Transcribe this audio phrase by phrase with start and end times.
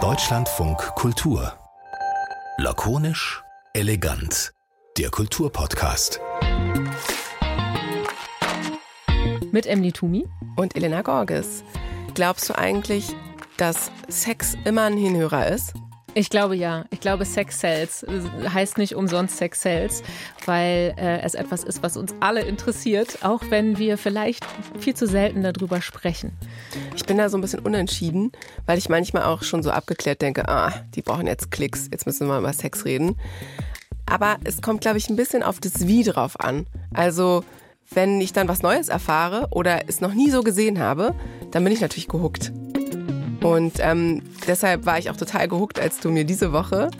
[0.00, 1.52] Deutschlandfunk Kultur.
[2.58, 4.52] Lakonisch, elegant.
[4.98, 6.20] Der Kulturpodcast.
[9.52, 10.26] Mit Emily Tumi
[10.56, 11.62] und Elena Gorges.
[12.14, 13.14] Glaubst du eigentlich,
[13.58, 15.74] dass Sex immer ein Hinhörer ist?
[16.16, 16.84] Ich glaube ja.
[16.90, 18.06] Ich glaube, Sex Cells
[18.52, 20.02] heißt nicht umsonst Sex Cells,
[20.46, 24.46] weil äh, es etwas ist, was uns alle interessiert, auch wenn wir vielleicht
[24.78, 26.32] viel zu selten darüber sprechen.
[26.94, 28.30] Ich bin da so ein bisschen unentschieden,
[28.64, 32.28] weil ich manchmal auch schon so abgeklärt denke, ah, die brauchen jetzt Klicks, jetzt müssen
[32.28, 33.16] wir mal über Sex reden.
[34.06, 36.66] Aber es kommt, glaube ich, ein bisschen auf das Wie drauf an.
[36.92, 37.42] Also,
[37.90, 41.14] wenn ich dann was Neues erfahre oder es noch nie so gesehen habe,
[41.50, 42.52] dann bin ich natürlich gehuckt.
[43.44, 46.90] Und ähm, deshalb war ich auch total gehuckt, als du mir diese Woche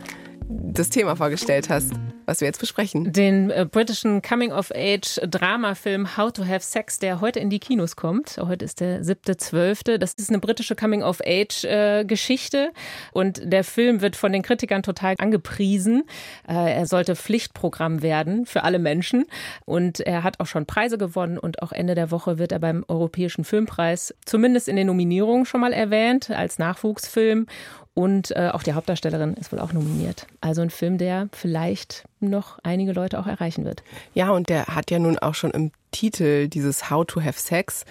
[0.46, 1.94] das Thema vorgestellt hast
[2.27, 3.12] was wir jetzt besprechen.
[3.12, 8.37] Den äh, britischen Coming-of-Age-Dramafilm How to Have Sex, der heute in die Kinos kommt.
[8.38, 9.98] Heute ist der 7.12.
[9.98, 12.73] Das ist eine britische Coming-of-Age-Geschichte
[13.12, 16.05] und der Film wird von den Kritikern total angepriesen.
[16.48, 19.25] Äh, er sollte Pflichtprogramm werden für alle Menschen
[19.64, 22.84] und er hat auch schon Preise gewonnen und auch Ende der Woche wird er beim
[22.88, 27.47] Europäischen Filmpreis zumindest in den Nominierungen schon mal erwähnt als Nachwuchsfilm
[27.95, 30.27] und äh, auch die Hauptdarstellerin ist wohl auch nominiert.
[30.41, 33.83] Also ein Film, der vielleicht noch einige Leute auch erreichen wird.
[34.14, 37.84] Ja, und der hat ja nun auch schon im Titel dieses How to Have Sex.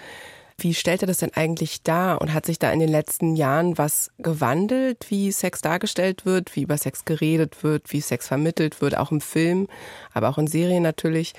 [0.58, 3.76] Wie stellt er das denn eigentlich dar und hat sich da in den letzten Jahren
[3.76, 8.96] was gewandelt, wie Sex dargestellt wird, wie über Sex geredet wird, wie Sex vermittelt wird,
[8.96, 9.68] auch im Film,
[10.12, 11.32] aber auch in Serien natürlich?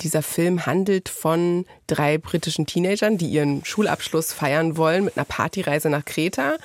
[0.00, 5.90] Dieser Film handelt von drei britischen Teenagern, die ihren Schulabschluss feiern wollen mit einer Partyreise
[5.90, 6.56] nach Kreta.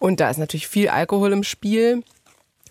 [0.00, 2.02] Und da ist natürlich viel Alkohol im Spiel.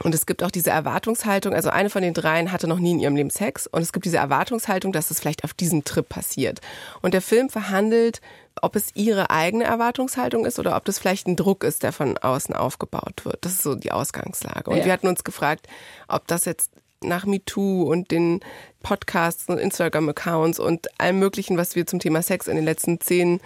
[0.04, 3.00] Und es gibt auch diese Erwartungshaltung, also eine von den dreien hatte noch nie in
[3.00, 6.62] ihrem Leben Sex und es gibt diese Erwartungshaltung, dass es vielleicht auf diesem Trip passiert.
[7.02, 8.22] Und der Film verhandelt,
[8.62, 12.18] ob es ihre eigene Erwartungshaltung ist oder ob das vielleicht ein Druck ist, der von
[12.18, 13.44] außen aufgebaut wird.
[13.44, 14.70] Das ist so die Ausgangslage.
[14.70, 14.86] Und ja.
[14.86, 15.68] wir hatten uns gefragt,
[16.08, 16.72] ob das jetzt
[17.02, 18.42] nach MeToo und den
[18.82, 23.40] Podcasts und Instagram-Accounts und allem Möglichen, was wir zum Thema Sex in den letzten zehn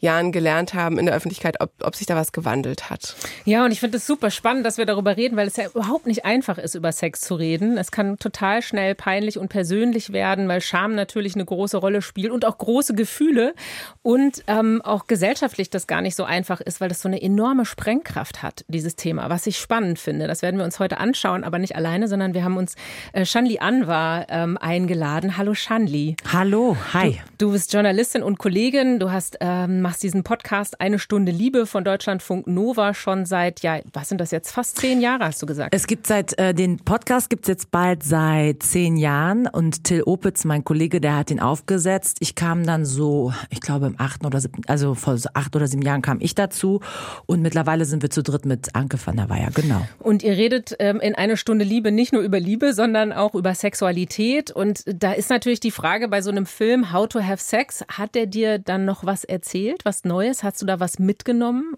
[0.00, 3.16] Jahren gelernt haben in der Öffentlichkeit, ob, ob sich da was gewandelt hat.
[3.44, 6.06] Ja, und ich finde es super spannend, dass wir darüber reden, weil es ja überhaupt
[6.06, 7.76] nicht einfach ist, über Sex zu reden.
[7.76, 12.30] Es kann total schnell peinlich und persönlich werden, weil Scham natürlich eine große Rolle spielt
[12.30, 13.54] und auch große Gefühle
[14.02, 17.64] und ähm, auch gesellschaftlich das gar nicht so einfach ist, weil das so eine enorme
[17.64, 20.28] Sprengkraft hat, dieses Thema, was ich spannend finde.
[20.28, 22.76] Das werden wir uns heute anschauen, aber nicht alleine, sondern wir haben uns
[23.12, 25.36] äh, Shanli Anwar ähm, eingeladen.
[25.36, 26.14] Hallo Shanli.
[26.32, 27.18] Hallo, hi.
[27.36, 29.00] Du, du bist Journalistin und Kollegin.
[29.00, 33.80] Du hast ähm, machst diesen Podcast Eine Stunde Liebe von Deutschlandfunk Nova schon seit, ja,
[33.92, 34.52] was sind das jetzt?
[34.52, 35.74] Fast zehn Jahre, hast du gesagt.
[35.74, 40.04] Es gibt seit, äh, den Podcast gibt es jetzt bald seit zehn Jahren und Till
[40.04, 42.18] Opitz, mein Kollege, der hat ihn aufgesetzt.
[42.20, 45.66] Ich kam dann so, ich glaube im achten oder siebten, also vor so acht oder
[45.66, 46.80] sieben Jahren kam ich dazu
[47.26, 49.84] und mittlerweile sind wir zu dritt mit Anke van der Weyer, genau.
[49.98, 53.54] Und ihr redet ähm, in Eine Stunde Liebe nicht nur über Liebe, sondern auch über
[53.56, 57.84] Sexualität und da ist natürlich die Frage bei so einem Film How to Have Sex,
[57.88, 59.48] hat der dir dann noch was erzählt?
[59.48, 59.84] erzählt?
[59.84, 60.42] Was Neues?
[60.42, 61.74] Hast du da was mitgenommen?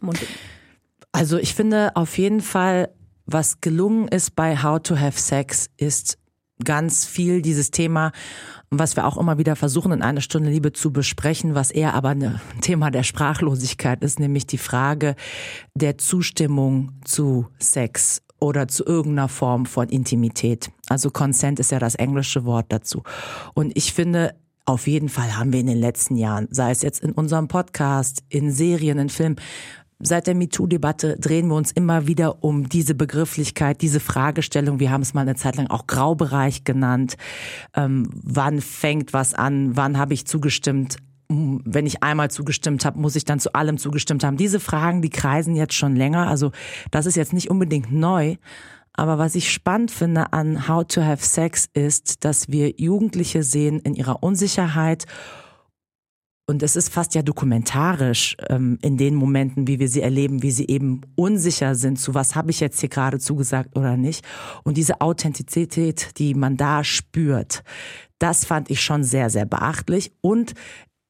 [1.12, 2.90] Also ich finde auf jeden Fall,
[3.26, 6.18] was gelungen ist bei How to Have Sex, ist
[6.64, 8.12] ganz viel dieses Thema,
[8.70, 12.10] was wir auch immer wieder versuchen in einer Stunde Liebe zu besprechen, was eher aber
[12.10, 15.16] ein Thema der Sprachlosigkeit ist, nämlich die Frage
[15.74, 20.70] der Zustimmung zu Sex oder zu irgendeiner Form von Intimität.
[20.88, 23.02] Also Consent ist ja das englische Wort dazu.
[23.54, 24.34] Und ich finde,
[24.64, 28.22] auf jeden Fall haben wir in den letzten Jahren, sei es jetzt in unserem Podcast,
[28.28, 29.36] in Serien, in Filmen,
[30.02, 34.80] Seit der MeToo-Debatte drehen wir uns immer wieder um diese Begrifflichkeit, diese Fragestellung.
[34.80, 37.18] Wir haben es mal eine Zeit lang auch Graubereich genannt.
[37.74, 39.76] Ähm, wann fängt was an?
[39.76, 40.96] Wann habe ich zugestimmt?
[41.30, 44.36] Wenn ich einmal zugestimmt habe, muss ich dann zu allem zugestimmt haben.
[44.36, 46.26] Diese Fragen, die kreisen jetzt schon länger.
[46.26, 46.50] Also
[46.90, 48.36] das ist jetzt nicht unbedingt neu.
[48.94, 53.78] Aber was ich spannend finde an How to Have Sex ist, dass wir Jugendliche sehen
[53.78, 55.06] in ihrer Unsicherheit
[56.50, 60.50] und es ist fast ja dokumentarisch ähm, in den Momenten, wie wir sie erleben, wie
[60.50, 64.26] sie eben unsicher sind, zu was habe ich jetzt hier gerade zugesagt oder nicht.
[64.64, 67.62] Und diese Authentizität, die man da spürt,
[68.18, 70.10] das fand ich schon sehr, sehr beachtlich.
[70.22, 70.54] Und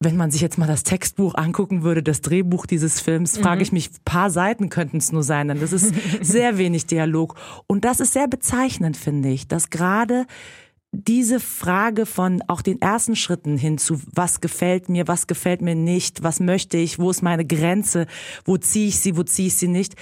[0.03, 3.43] wenn man sich jetzt mal das Textbuch angucken würde, das Drehbuch dieses Films, mhm.
[3.43, 7.37] frage ich mich, paar Seiten könnten es nur sein, denn das ist sehr wenig Dialog.
[7.67, 10.27] Und das ist sehr bezeichnend, finde ich, dass gerade
[10.93, 15.77] diese Frage von auch den ersten Schritten hin zu, was gefällt mir, was gefällt mir
[15.77, 18.07] nicht, was möchte ich, wo ist meine Grenze,
[18.45, 19.95] wo ziehe ich sie, wo ziehe ich sie nicht,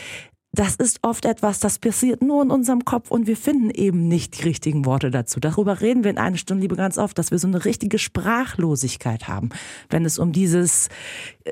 [0.58, 4.38] das ist oft etwas, das passiert nur in unserem Kopf und wir finden eben nicht
[4.38, 5.38] die richtigen Worte dazu.
[5.38, 9.28] Darüber reden wir in einer Stunde Liebe ganz oft, dass wir so eine richtige Sprachlosigkeit
[9.28, 9.50] haben,
[9.88, 10.88] wenn es um dieses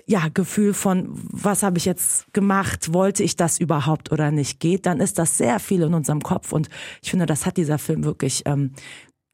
[0.07, 4.87] ja, Gefühl von, was habe ich jetzt gemacht, wollte ich das überhaupt oder nicht geht,
[4.87, 6.69] dann ist das sehr viel in unserem Kopf und
[7.01, 8.73] ich finde, das hat dieser Film wirklich ähm,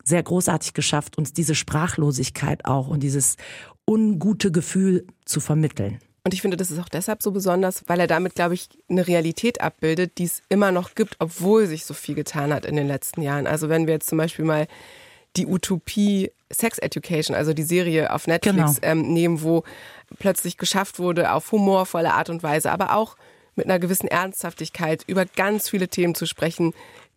[0.04, 3.36] sehr großartig geschafft, uns diese Sprachlosigkeit auch und dieses
[3.88, 5.98] ungute Gefühl zu vermitteln.
[6.24, 9.06] Und ich finde, das ist auch deshalb so besonders, weil er damit, glaube ich, eine
[9.06, 12.86] Realität abbildet, die es immer noch gibt, obwohl sich so viel getan hat in den
[12.86, 13.48] letzten Jahren.
[13.48, 14.68] Also wenn wir jetzt zum Beispiel mal
[15.36, 18.92] die Utopie Sex Education, also die Serie auf Netflix genau.
[18.92, 19.64] ähm, nehmen, wo
[20.18, 23.16] plötzlich geschafft wurde, auf humorvolle Art und Weise, aber auch
[23.56, 26.72] mit einer gewissen Ernsthaftigkeit über ganz viele Themen zu sprechen,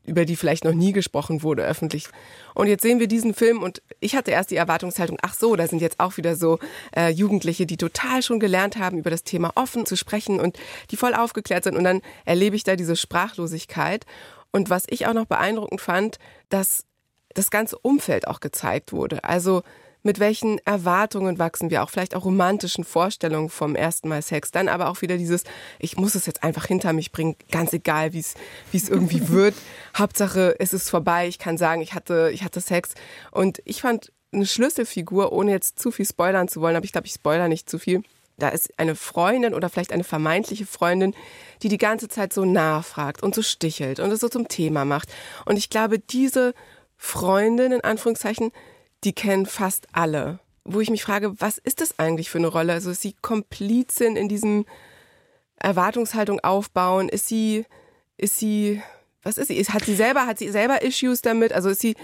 [0.06, 2.08] über die vielleicht noch nie gesprochen wurde öffentlich.
[2.54, 5.68] Und jetzt sehen wir diesen Film und ich hatte erst die Erwartungshaltung, ach so, da
[5.68, 6.60] sind jetzt auch wieder so
[6.96, 10.58] äh, Jugendliche, die total schon gelernt haben, über das Thema offen zu sprechen und
[10.92, 11.76] die voll aufgeklärt sind.
[11.76, 14.06] Und dann erlebe ich da diese Sprachlosigkeit.
[14.52, 16.18] Und was ich auch noch beeindruckend fand,
[16.50, 16.86] dass
[17.34, 19.24] das ganze Umfeld auch gezeigt wurde.
[19.24, 19.64] Also
[20.06, 24.52] mit welchen Erwartungen wachsen wir auch, vielleicht auch romantischen Vorstellungen vom ersten Mal Sex.
[24.52, 25.44] Dann aber auch wieder dieses,
[25.80, 28.36] ich muss es jetzt einfach hinter mich bringen, ganz egal, wie es
[28.72, 29.56] wie es irgendwie wird.
[29.98, 31.28] Hauptsache, es ist vorbei.
[31.28, 32.94] Ich kann sagen, ich hatte, ich hatte Sex.
[33.32, 37.08] Und ich fand eine Schlüsselfigur, ohne jetzt zu viel spoilern zu wollen, aber ich glaube,
[37.08, 38.04] ich spoiler nicht zu viel.
[38.38, 41.16] Da ist eine Freundin oder vielleicht eine vermeintliche Freundin,
[41.64, 45.12] die die ganze Zeit so nachfragt und so stichelt und es so zum Thema macht.
[45.46, 46.54] Und ich glaube, diese
[46.96, 48.52] Freundin in Anführungszeichen
[49.06, 50.40] die kennen fast alle.
[50.64, 52.74] Wo ich mich frage, was ist das eigentlich für eine Rolle?
[52.74, 54.66] Also ist sie Komplizin in diesem
[55.58, 57.08] Erwartungshaltung aufbauen?
[57.08, 57.66] Ist sie,
[58.18, 58.82] ist sie
[59.26, 59.62] was ist sie?
[59.64, 61.52] Hat sie selber, hat sie selber Issues damit?
[61.52, 61.96] Also ist sie,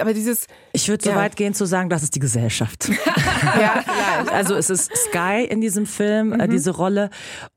[0.00, 0.46] aber dieses.
[0.72, 1.12] Ich würde ja.
[1.12, 2.88] so weit gehen zu sagen, das ist die Gesellschaft.
[3.60, 4.32] ja, vielleicht.
[4.32, 6.50] Also es ist Sky in diesem Film, äh, mhm.
[6.50, 7.10] diese Rolle.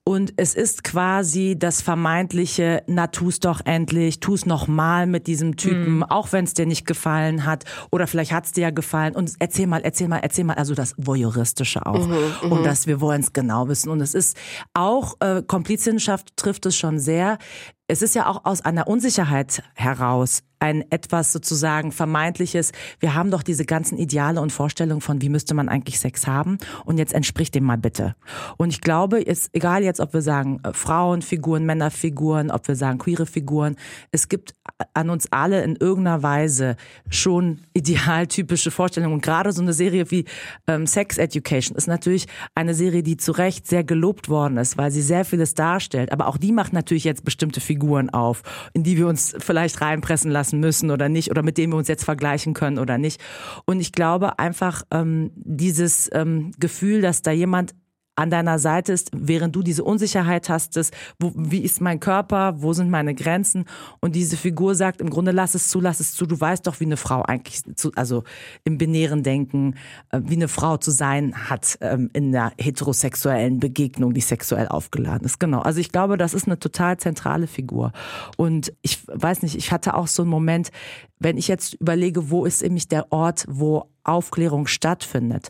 [0.08, 5.56] Und es ist quasi das vermeintliche, na tu's doch endlich, tu's noch mal mit diesem
[5.56, 6.04] Typen, mhm.
[6.04, 7.64] auch wenn es dir nicht gefallen hat.
[7.92, 9.16] Oder vielleicht hat's dir ja gefallen.
[9.16, 10.56] Und erzähl mal, erzähl mal, erzähl mal.
[10.56, 12.06] Also das Voyeuristische auch.
[12.06, 12.52] Mhm, mhm.
[12.52, 13.90] und dass wir wollen es genau wissen.
[13.90, 14.38] Und es ist
[14.74, 17.40] auch, äh, Komplizinschaft trifft es schon sehr
[17.88, 23.44] es ist ja auch aus einer Unsicherheit heraus ein etwas sozusagen vermeintliches, wir haben doch
[23.44, 27.56] diese ganzen Ideale und Vorstellungen von, wie müsste man eigentlich Sex haben und jetzt entspricht
[27.56, 28.16] dem mal bitte.
[28.58, 32.98] Und ich glaube, ist egal jetzt, ob wir sagen äh, Frauenfiguren, Männerfiguren, ob wir sagen
[32.98, 33.76] queere Figuren,
[34.12, 34.56] es gibt
[34.94, 36.76] an uns alle in irgendeiner Weise
[37.10, 39.14] schon idealtypische Vorstellungen.
[39.14, 40.26] Und gerade so eine Serie wie
[40.68, 44.92] ähm, Sex Education ist natürlich eine Serie, die zu Recht sehr gelobt worden ist, weil
[44.92, 46.12] sie sehr vieles darstellt.
[46.12, 48.44] Aber auch die macht natürlich jetzt bestimmte Figuren auf,
[48.74, 51.78] in die wir uns vielleicht reinpressen lassen lassen müssen oder nicht oder mit dem wir
[51.78, 53.20] uns jetzt vergleichen können oder nicht.
[53.66, 57.74] Und ich glaube einfach ähm, dieses ähm, Gefühl, dass da jemand
[58.16, 62.62] an deiner Seite ist, während du diese Unsicherheit hast, das, wo, wie ist mein Körper,
[62.62, 63.66] wo sind meine Grenzen?
[64.00, 66.80] Und diese Figur sagt im Grunde, lass es zu, lass es zu, du weißt doch,
[66.80, 68.24] wie eine Frau eigentlich, zu, also
[68.64, 69.76] im binären Denken,
[70.12, 75.26] äh, wie eine Frau zu sein hat ähm, in der heterosexuellen Begegnung, die sexuell aufgeladen
[75.26, 75.40] ist.
[75.40, 77.92] Genau, also ich glaube, das ist eine total zentrale Figur.
[78.38, 80.72] Und ich weiß nicht, ich hatte auch so einen Moment,
[81.20, 85.50] wenn ich jetzt überlege, wo ist nämlich der Ort, wo Aufklärung stattfindet.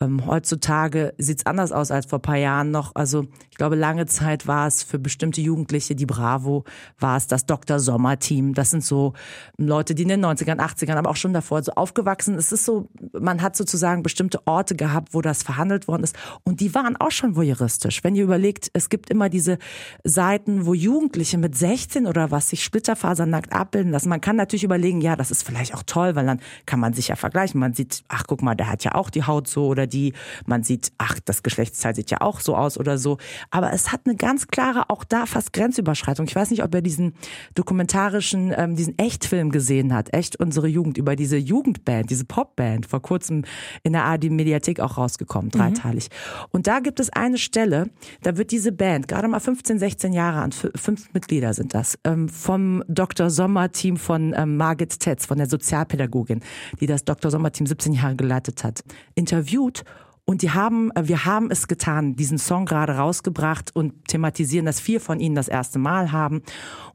[0.00, 2.92] Ähm, heutzutage sieht es anders aus als vor paar Jahren noch.
[2.94, 6.64] Also ich glaube, lange Zeit war es für bestimmte Jugendliche, die Bravo,
[6.98, 7.80] war es das Dr.
[7.80, 8.54] Sommer-Team.
[8.54, 9.12] Das sind so
[9.58, 12.36] Leute, die in den 90ern, 80ern, aber auch schon davor so aufgewachsen.
[12.36, 16.16] Es ist so, man hat sozusagen bestimmte Orte gehabt, wo das verhandelt worden ist.
[16.44, 18.04] Und die waren auch schon voyeuristisch.
[18.04, 19.58] Wenn ihr überlegt, es gibt immer diese
[20.04, 24.10] Seiten, wo Jugendliche mit 16 oder was sich splitterfasernackt abbilden lassen.
[24.10, 27.08] Man kann natürlich überlegen, ja, das ist vielleicht auch toll, weil dann kann man sich
[27.08, 27.60] ja vergleichen.
[27.60, 30.14] Man sieht, ach guck mal, der hat ja auch die Haut so oder die.
[30.46, 33.18] Man sieht, ach, das Geschlechtsteil sieht ja auch so aus oder so.
[33.52, 36.26] Aber es hat eine ganz klare, auch da fast Grenzüberschreitung.
[36.26, 37.14] Ich weiß nicht, ob er diesen
[37.54, 40.12] dokumentarischen, ähm, diesen Echtfilm gesehen hat.
[40.12, 43.44] Echt unsere Jugend über diese Jugendband, diese Popband, vor kurzem
[43.84, 45.58] in der ARD Mediathek auch rausgekommen, mhm.
[45.58, 46.08] dreiteilig.
[46.10, 46.46] Mhm.
[46.50, 47.90] Und da gibt es eine Stelle,
[48.22, 52.28] da wird diese Band, gerade mal 15, 16 Jahre an, fünf Mitglieder sind das, ähm,
[52.28, 53.30] vom Dr.
[53.30, 56.40] Sommer Team von ähm, Margit Tetz, von der Sozialpädagogin,
[56.80, 57.30] die das Dr.
[57.30, 58.82] Sommer-Team 17 Jahre geleitet hat,
[59.14, 59.84] interviewt
[60.28, 64.80] und die haben, äh, wir haben es getan, diesen Song gerade rausgebracht und thematisieren, dass
[64.80, 66.42] vier von ihnen das erste Mal haben.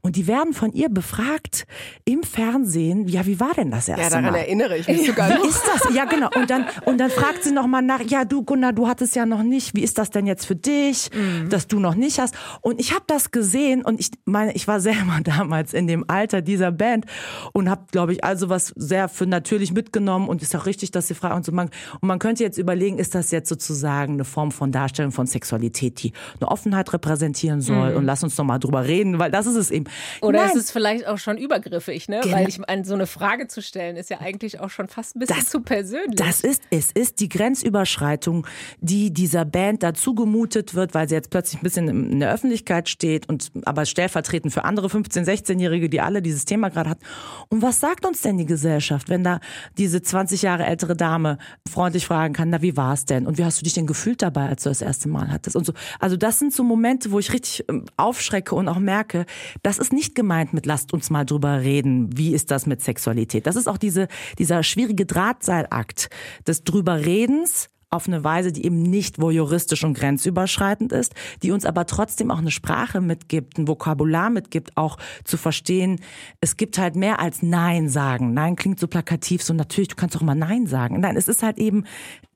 [0.02, 1.66] Und die werden von ihr befragt
[2.04, 4.04] im Fernsehen, ja, wie war denn das erste Mal?
[4.04, 4.38] Ja, daran Mal?
[4.38, 5.30] erinnere ich mich sogar.
[5.30, 5.94] Wie ist das?
[5.94, 6.28] Ja, genau.
[6.34, 9.42] Und dann, und dann fragt sie nochmal nach, ja, du Gunnar, du hattest ja noch
[9.42, 11.48] nicht, wie ist das denn jetzt für dich, mhm.
[11.48, 12.34] dass du noch nicht hast?
[12.60, 16.42] Und ich habe das gesehen und ich meine, ich war selber damals in dem Alter
[16.42, 17.06] dieser Band
[17.54, 21.08] und habe, glaube ich, also was sehr für natürlich mitgenommen und ist auch richtig, dass
[21.08, 21.52] sie fragen und so.
[21.52, 21.70] Und
[22.02, 26.02] man könnte jetzt überlegen, ist das das jetzt sozusagen eine Form von Darstellung von Sexualität,
[26.02, 27.90] die eine Offenheit repräsentieren soll?
[27.90, 27.96] Mhm.
[27.98, 29.84] Und lass uns doch mal drüber reden, weil das ist es eben.
[30.20, 30.50] Oder Nein.
[30.50, 32.20] ist es vielleicht auch schon übergriffig, ne?
[32.22, 32.36] Genau.
[32.36, 35.20] Weil ich meine, so eine Frage zu stellen, ist ja eigentlich auch schon fast ein
[35.20, 36.16] bisschen das, zu persönlich.
[36.16, 38.46] Das ist, es ist die Grenzüberschreitung,
[38.80, 42.88] die dieser Band dazu gemutet wird, weil sie jetzt plötzlich ein bisschen in der Öffentlichkeit
[42.88, 47.04] steht und aber stellvertretend für andere 15-, 16-Jährige, die alle dieses Thema gerade hatten.
[47.48, 49.40] Und was sagt uns denn die Gesellschaft, wenn da
[49.78, 51.38] diese 20 Jahre ältere Dame
[51.70, 53.26] freundlich fragen kann, na, wie war es denn?
[53.26, 55.56] Und wie hast du dich denn gefühlt dabei, als du das erste Mal hattest?
[55.56, 55.72] Und so.
[56.00, 59.26] Also das sind so Momente, wo ich richtig ähm, aufschrecke und auch merke,
[59.62, 63.46] das ist nicht gemeint mit lasst uns mal drüber reden, wie ist das mit Sexualität.
[63.46, 66.08] Das ist auch diese, dieser schwierige Drahtseilakt
[66.46, 71.86] des drüberredens auf eine Weise, die eben nicht voyeuristisch und grenzüberschreitend ist, die uns aber
[71.86, 76.00] trotzdem auch eine Sprache mitgibt, ein Vokabular mitgibt, auch zu verstehen,
[76.40, 78.32] es gibt halt mehr als Nein sagen.
[78.32, 81.00] Nein klingt so plakativ, so natürlich, du kannst doch immer Nein sagen.
[81.00, 81.84] Nein, es ist halt eben,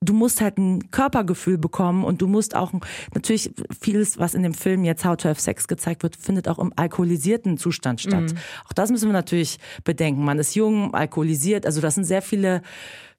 [0.03, 2.73] du musst halt ein Körpergefühl bekommen und du musst auch,
[3.15, 6.59] natürlich vieles, was in dem Film jetzt How to Have Sex gezeigt wird, findet auch
[6.59, 8.33] im alkoholisierten Zustand statt.
[8.33, 8.39] Mhm.
[8.69, 10.23] Auch das müssen wir natürlich bedenken.
[10.23, 12.61] Man ist jung, alkoholisiert, also das sind sehr viele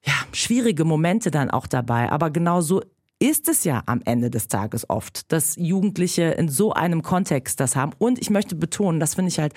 [0.04, 2.10] ja, schwierige Momente dann auch dabei.
[2.10, 2.82] Aber genau so
[3.20, 7.74] ist es ja am Ende des Tages oft, dass Jugendliche in so einem Kontext das
[7.74, 7.92] haben.
[7.98, 9.54] Und ich möchte betonen, das finde ich halt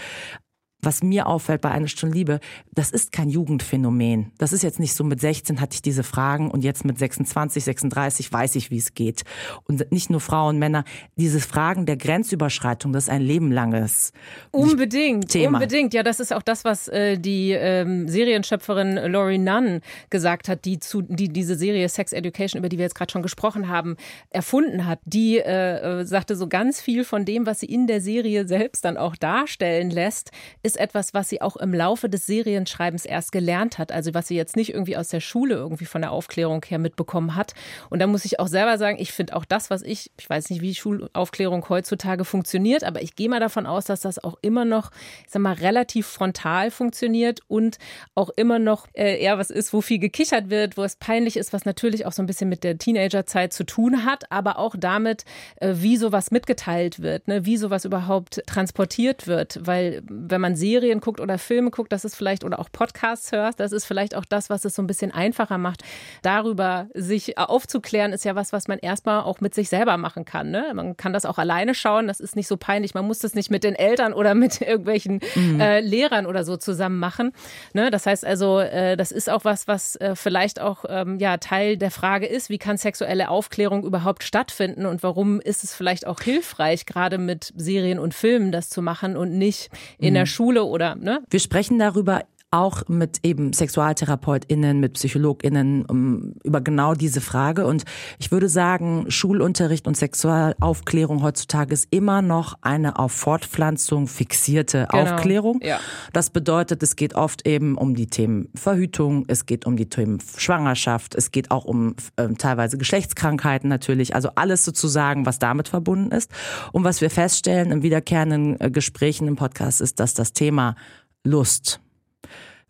[0.82, 2.40] was mir auffällt bei einer Stunde Liebe,
[2.74, 4.32] das ist kein Jugendphänomen.
[4.38, 7.64] Das ist jetzt nicht so mit 16 hatte ich diese Fragen und jetzt mit 26,
[7.64, 9.24] 36 weiß ich, wie es geht.
[9.66, 10.84] Und nicht nur Frauen, Männer,
[11.16, 14.12] diese Fragen der Grenzüberschreitung, das ist ein lebenlanges
[14.52, 15.58] unbedingt, Thema.
[15.58, 20.66] Unbedingt, ja, das ist auch das, was äh, die ähm, Serienschöpferin Laurie Nunn gesagt hat,
[20.66, 23.98] die zu die diese Serie Sex Education, über die wir jetzt gerade schon gesprochen haben,
[24.30, 25.00] erfunden hat.
[25.06, 28.86] Die äh, äh, sagte so ganz viel von dem, was sie in der Serie selbst
[28.86, 30.32] dann auch darstellen lässt,
[30.64, 33.92] ist ist etwas, was sie auch im Laufe des Serienschreibens erst gelernt hat.
[33.92, 37.36] Also was sie jetzt nicht irgendwie aus der Schule irgendwie von der Aufklärung her mitbekommen
[37.36, 37.54] hat.
[37.90, 40.50] Und da muss ich auch selber sagen, ich finde auch das, was ich, ich weiß
[40.50, 44.64] nicht, wie Schulaufklärung heutzutage funktioniert, aber ich gehe mal davon aus, dass das auch immer
[44.64, 44.92] noch,
[45.26, 47.78] ich sag mal, relativ frontal funktioniert und
[48.16, 51.52] auch immer noch äh, eher was ist, wo viel gekichert wird, wo es peinlich ist,
[51.52, 55.26] was natürlich auch so ein bisschen mit der Teenagerzeit zu tun hat, aber auch damit,
[55.58, 57.46] äh, wie sowas mitgeteilt wird, ne?
[57.46, 59.60] wie sowas überhaupt transportiert wird.
[59.62, 63.60] Weil wenn man Serien guckt oder Filme guckt, das ist vielleicht oder auch Podcasts hört,
[63.60, 65.84] das ist vielleicht auch das, was es so ein bisschen einfacher macht.
[66.22, 70.52] Darüber sich aufzuklären, ist ja was, was man erstmal auch mit sich selber machen kann.
[70.52, 70.72] Ne?
[70.76, 72.94] Man kann das auch alleine schauen, das ist nicht so peinlich.
[72.94, 75.60] Man muss das nicht mit den Eltern oder mit irgendwelchen mhm.
[75.60, 77.32] äh, Lehrern oder so zusammen machen.
[77.74, 77.90] Ne?
[77.90, 81.78] Das heißt also, äh, das ist auch was, was äh, vielleicht auch ähm, ja, Teil
[81.78, 86.22] der Frage ist, wie kann sexuelle Aufklärung überhaupt stattfinden und warum ist es vielleicht auch
[86.22, 90.16] hilfreich, gerade mit Serien und Filmen das zu machen und nicht in mhm.
[90.16, 91.24] der Schule Schule oder, ne?
[91.30, 97.66] Wir sprechen darüber auch mit eben SexualtherapeutInnen, mit PsychologInnen um, über genau diese Frage.
[97.66, 97.86] Und
[98.20, 105.04] ich würde sagen, Schulunterricht und Sexualaufklärung heutzutage ist immer noch eine auf Fortpflanzung fixierte genau.
[105.04, 105.60] Aufklärung.
[105.64, 105.80] Ja.
[106.12, 110.20] Das bedeutet, es geht oft eben um die Themen Verhütung, es geht um die Themen
[110.36, 116.12] Schwangerschaft, es geht auch um äh, teilweise Geschlechtskrankheiten natürlich, also alles sozusagen, was damit verbunden
[116.12, 116.30] ist.
[116.74, 120.76] Und was wir feststellen in wiederkehrenden äh, Gesprächen im Podcast ist, dass das Thema
[121.24, 121.80] Lust,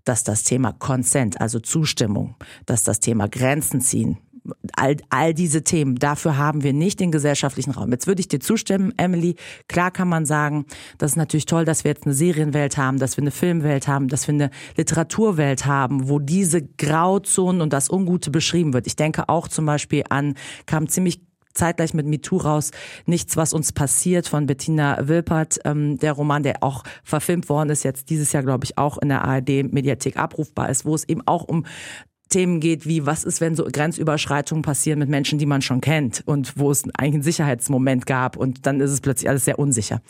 [0.04, 4.18] dass das Thema Consent, also Zustimmung, dass das Thema Grenzen ziehen,
[4.76, 7.92] all, all diese Themen, dafür haben wir nicht den gesellschaftlichen Raum.
[7.92, 9.36] Jetzt würde ich dir zustimmen, Emily.
[9.68, 10.66] Klar kann man sagen,
[10.98, 14.08] das ist natürlich toll, dass wir jetzt eine Serienwelt haben, dass wir eine Filmwelt haben,
[14.08, 18.88] dass wir eine Literaturwelt haben, wo diese Grauzonen und das Ungute beschrieben wird.
[18.88, 21.22] Ich denke auch zum Beispiel an, kam ziemlich
[21.54, 22.72] zeitgleich mit MeToo raus
[23.06, 27.84] Nichts, was uns passiert von Bettina Wilpert, ähm, der Roman, der auch verfilmt worden ist,
[27.84, 31.44] jetzt dieses Jahr, glaube ich, auch in der ARD-Mediathek abrufbar ist, wo es eben auch
[31.44, 31.66] um
[32.30, 36.24] Themen geht, wie was ist, wenn so Grenzüberschreitungen passieren mit Menschen, die man schon kennt
[36.26, 40.02] und wo es eigentlich einen Sicherheitsmoment gab und dann ist es plötzlich alles sehr unsicher.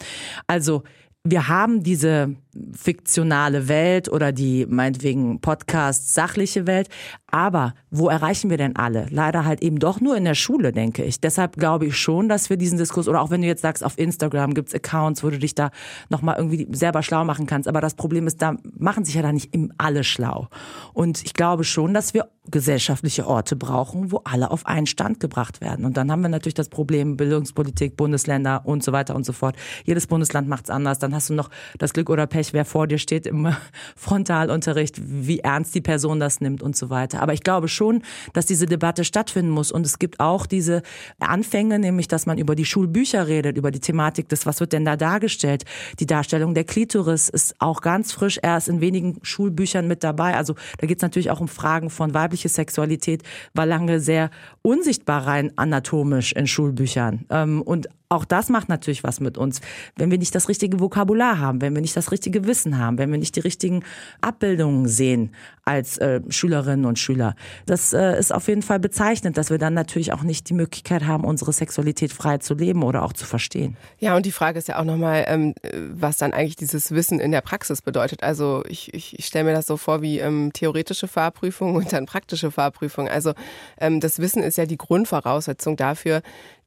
[0.47, 0.83] Also
[1.23, 2.35] wir haben diese
[2.73, 6.89] fiktionale Welt oder die meinetwegen Podcast sachliche Welt,
[7.27, 9.05] aber wo erreichen wir denn alle?
[9.11, 11.21] Leider halt eben doch nur in der Schule, denke ich.
[11.21, 13.99] Deshalb glaube ich schon, dass wir diesen Diskurs oder auch wenn du jetzt sagst, auf
[13.99, 15.69] Instagram gibt's Accounts, wo du dich da
[16.09, 19.31] nochmal irgendwie selber schlau machen kannst, aber das Problem ist, da machen sich ja da
[19.31, 20.47] nicht alle schlau.
[20.93, 25.61] Und ich glaube schon, dass wir gesellschaftliche Orte brauchen, wo alle auf einen Stand gebracht
[25.61, 25.85] werden.
[25.85, 29.55] Und dann haben wir natürlich das Problem Bildungspolitik, Bundesländer und so weiter und so fort.
[29.85, 30.97] Jedes Bundesland macht's anders.
[30.97, 33.55] Dann hast du noch das Glück oder Pech, wer vor dir steht im
[33.95, 37.21] Frontalunterricht, wie ernst die Person das nimmt und so weiter.
[37.21, 38.01] Aber ich glaube schon,
[38.33, 39.71] dass diese Debatte stattfinden muss.
[39.71, 40.81] Und es gibt auch diese
[41.19, 44.83] Anfänge, nämlich, dass man über die Schulbücher redet, über die Thematik des, was wird denn
[44.83, 45.63] da dargestellt?
[45.99, 50.35] Die Darstellung der Klitoris ist auch ganz frisch erst in wenigen Schulbüchern mit dabei.
[50.35, 54.29] Also da geht es natürlich auch um Fragen von weiblicher weibliche Sexualität war lange sehr
[54.61, 57.25] unsichtbar rein anatomisch in Schulbüchern.
[57.29, 59.61] Ähm, und auch das macht natürlich was mit uns.
[59.95, 63.09] Wenn wir nicht das richtige Vokabular haben, wenn wir nicht das richtige Wissen haben, wenn
[63.09, 63.83] wir nicht die richtigen
[64.19, 67.35] Abbildungen sehen als äh, Schülerinnen und Schüler.
[67.65, 71.05] Das äh, ist auf jeden Fall bezeichnend, dass wir dann natürlich auch nicht die Möglichkeit
[71.05, 73.77] haben, unsere Sexualität frei zu leben oder auch zu verstehen.
[73.99, 75.53] Ja, und die Frage ist ja auch nochmal, ähm,
[75.91, 78.23] was dann eigentlich dieses Wissen in der Praxis bedeutet.
[78.23, 82.05] Also ich, ich, ich stelle mir das so vor wie ähm, theoretische Fahrprüfung und dann
[82.07, 83.07] praktische Fahrprüfung.
[83.07, 83.33] Also
[83.79, 86.21] ähm, das Wissen ist ja die Grundvoraussetzung dafür,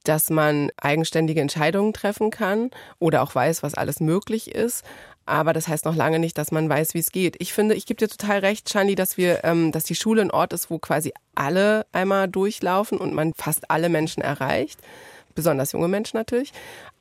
[0.04, 4.84] dass man eigenständige Entscheidungen treffen kann oder auch weiß, was alles möglich ist.
[5.26, 7.36] Aber das heißt noch lange nicht, dass man weiß, wie es geht.
[7.38, 10.30] Ich finde, ich gebe dir total recht, Shani, dass wir, ähm, dass die Schule ein
[10.30, 14.80] Ort ist, wo quasi alle einmal durchlaufen und man fast alle Menschen erreicht.
[15.34, 16.52] Besonders junge Menschen natürlich.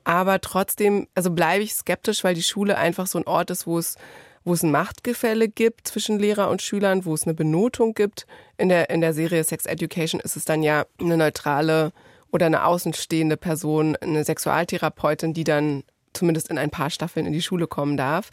[0.04, 3.78] Aber trotzdem, also bleibe ich skeptisch, weil die Schule einfach so ein Ort ist, wo
[3.78, 3.96] es
[4.44, 8.26] wo es ein Machtgefälle gibt zwischen Lehrer und Schülern, wo es eine Benotung gibt.
[8.58, 11.92] In der, in der Serie Sex Education ist es dann ja eine neutrale
[12.34, 17.42] oder eine außenstehende Person, eine Sexualtherapeutin, die dann zumindest in ein paar Staffeln in die
[17.42, 18.30] Schule kommen darf.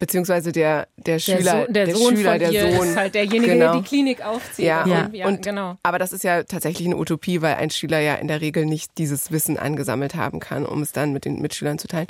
[0.00, 2.88] Beziehungsweise der, der, der Schüler, so, der, der Sohn Schüler, von der dir Sohn.
[2.88, 3.72] ist halt derjenige, genau.
[3.72, 4.64] der die Klinik aufzieht.
[4.64, 5.04] Ja, ja.
[5.04, 5.76] und, ja und, genau.
[5.84, 8.98] aber das ist ja tatsächlich eine Utopie, weil ein Schüler ja in der Regel nicht
[8.98, 12.08] dieses Wissen angesammelt haben kann, um es dann mit den Mitschülern zu teilen.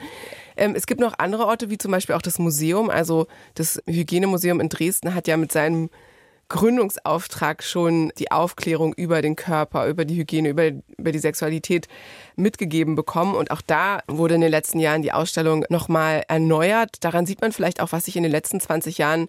[0.57, 2.89] Ähm, es gibt noch andere Orte, wie zum Beispiel auch das Museum.
[2.89, 5.91] Also das Hygienemuseum in Dresden hat ja mit seinem
[6.49, 11.89] Gründungsauftrag schon die Aufklärung über den Körper, über die Hygiene, über, über die Sexualität
[12.37, 13.35] mitgegeben bekommen.
[13.35, 17.03] Und auch da wurde in den letzten Jahren die Ausstellung nochmal erneuert.
[17.05, 19.29] Daran sieht man vielleicht auch, was sich in den letzten 20 Jahren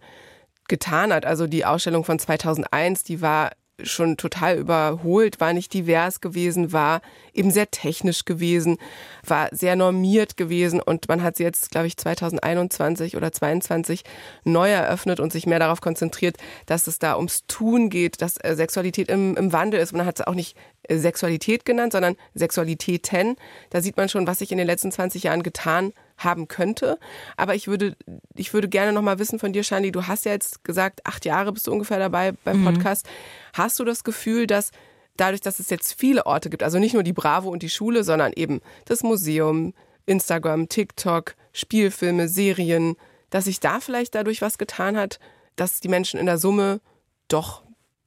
[0.68, 1.26] getan hat.
[1.26, 3.52] Also die Ausstellung von 2001, die war
[3.84, 7.01] schon total überholt, war nicht divers gewesen, war
[7.34, 8.77] eben sehr technisch gewesen,
[9.25, 14.03] war sehr normiert gewesen und man hat sie jetzt, glaube ich, 2021 oder 22
[14.44, 18.55] neu eröffnet und sich mehr darauf konzentriert, dass es da ums Tun geht, dass äh,
[18.55, 19.94] Sexualität im, im Wandel ist.
[19.94, 23.36] Man hat es auch nicht äh, Sexualität genannt, sondern Sexualitäten.
[23.72, 26.98] Da sieht man schon, was sich in den letzten 20 Jahren getan haben könnte.
[27.38, 27.96] Aber ich würde,
[28.36, 31.26] ich würde gerne noch mal wissen von dir, Shani, du hast ja jetzt gesagt, acht
[31.26, 33.06] Jahre bist du ungefähr dabei beim Podcast.
[33.06, 33.12] Mhm.
[33.54, 34.72] Hast du das Gefühl, dass
[35.18, 38.04] dadurch, dass es jetzt viele Orte gibt, also nicht nur die Bravo und die Schule,
[38.04, 39.74] sondern eben das Museum,
[40.06, 42.96] Instagram, TikTok, Spielfilme, Serien,
[43.30, 45.20] dass sich da vielleicht dadurch was getan hat,
[45.56, 46.82] dass die Menschen in der Summe
[47.28, 47.64] doch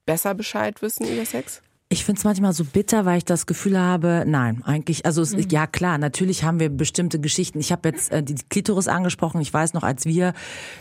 [0.06, 1.62] besser Bescheid wissen über Sex?
[1.90, 5.34] Ich finde es manchmal so bitter, weil ich das Gefühl habe, nein, eigentlich, also es,
[5.34, 5.46] mhm.
[5.48, 7.60] ja klar, natürlich haben wir bestimmte Geschichten.
[7.60, 9.40] Ich habe jetzt äh, die Klitoris angesprochen.
[9.40, 10.34] Ich weiß noch, als wir,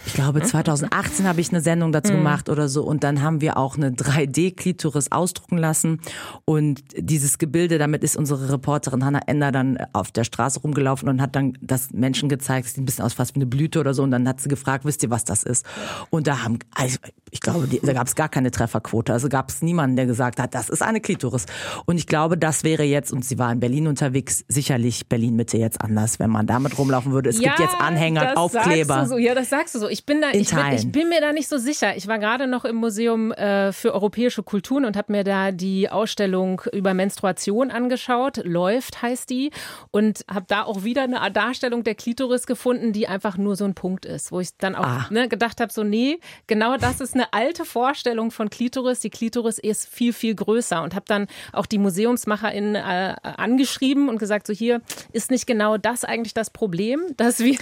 [0.05, 2.17] ich glaube 2018 habe ich eine Sendung dazu mhm.
[2.17, 6.01] gemacht oder so und dann haben wir auch eine 3D-Klitoris ausdrucken lassen
[6.43, 11.21] und dieses Gebilde, damit ist unsere Reporterin Hannah Ender dann auf der Straße rumgelaufen und
[11.21, 14.03] hat dann das Menschen gezeigt, sieht ein bisschen aus fast wie eine Blüte oder so
[14.03, 15.65] und dann hat sie gefragt, wisst ihr, was das ist?
[16.09, 16.97] Und da haben, also
[17.31, 19.13] ich glaube, die, da gab es gar keine Trefferquote.
[19.13, 21.45] Also gab es niemanden, der gesagt hat, das ist eine Klitoris.
[21.85, 25.57] Und ich glaube, das wäre jetzt, und sie war in Berlin unterwegs, sicherlich Berlin Mitte
[25.57, 27.29] jetzt anders, wenn man damit rumlaufen würde.
[27.29, 29.05] Es ja, gibt jetzt Anhänger, Aufkleber.
[29.05, 29.17] So.
[29.17, 29.89] Ja, das sagst du so.
[29.89, 31.95] Ich bin da, ich bin, ich bin, mir da nicht so sicher.
[31.97, 35.89] Ich war gerade noch im Museum äh, für europäische Kulturen und habe mir da die
[35.89, 38.41] Ausstellung über Menstruation angeschaut.
[38.43, 39.51] Läuft heißt die.
[39.91, 43.73] Und habe da auch wieder eine Darstellung der Klitoris gefunden, die einfach nur so ein
[43.73, 45.07] Punkt ist, wo ich dann auch ah.
[45.09, 48.99] ne, gedacht habe, so nee, genau das ist eine alte Vorstellung von Klitoris.
[48.99, 54.19] Die Klitoris ist viel, viel größer und habe dann auch die MuseumsmacherInnen äh, angeschrieben und
[54.19, 57.57] gesagt, so hier ist nicht genau das eigentlich das Problem, dass wir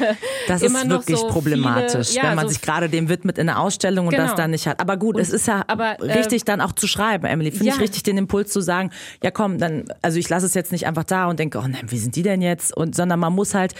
[0.47, 3.37] das immer ist wirklich so problematisch, viele, ja, wenn man so sich gerade dem widmet
[3.37, 4.27] in der Ausstellung und genau.
[4.27, 4.79] das dann nicht hat.
[4.79, 7.51] Aber gut, und, es ist ja aber, äh, richtig dann auch zu schreiben, Emily.
[7.51, 7.73] Finde ja.
[7.75, 8.91] ich richtig, den Impuls zu sagen,
[9.23, 11.85] ja komm, dann, also ich lasse es jetzt nicht einfach da und denke, oh nein,
[11.87, 12.75] wie sind die denn jetzt?
[12.75, 13.73] Und sondern man muss halt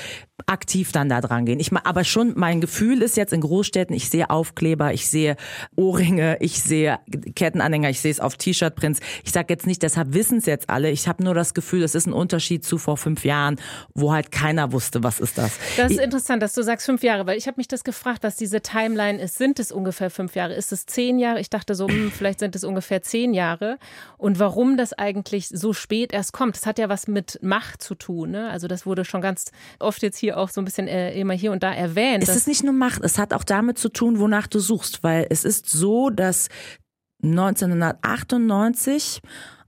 [0.48, 1.60] aktiv dann da dran gehen.
[1.60, 5.38] Ich aber schon mein Gefühl ist jetzt in Großstädten, ich sehe Aufkleber, ich sehe
[5.76, 7.00] Ohrringe, ich sehe
[7.36, 9.00] Kettenanhänger, ich sehe es auf T-Shirt-Prints.
[9.24, 10.92] Ich sage jetzt nicht, deshalb wissen es jetzt alle.
[10.92, 13.58] Ich habe nur das Gefühl, es ist ein Unterschied zu vor fünf Jahren,
[13.94, 15.58] wo halt keiner wusste, was ist das.
[15.78, 18.24] Das ist ich, interessant, dass du sagst fünf Jahre, weil ich habe mich das gefragt,
[18.24, 19.38] was diese Timeline ist.
[19.38, 20.54] Sind es ungefähr fünf Jahre?
[20.54, 21.40] Ist es zehn Jahre?
[21.40, 23.78] Ich dachte so, hm, vielleicht sind es ungefähr zehn Jahre.
[24.18, 27.96] Und warum das eigentlich so spät erst kommt, das hat ja was mit Macht zu
[27.96, 28.32] tun.
[28.32, 28.50] Ne?
[28.50, 31.52] Also das wurde schon ganz oft jetzt hier auch so ein bisschen äh, immer hier
[31.52, 32.24] und da erwähnt.
[32.24, 35.28] Es ist nicht nur Macht, es hat auch damit zu tun, wonach du suchst, weil
[35.30, 36.50] es ist so, dass
[37.24, 39.22] 1998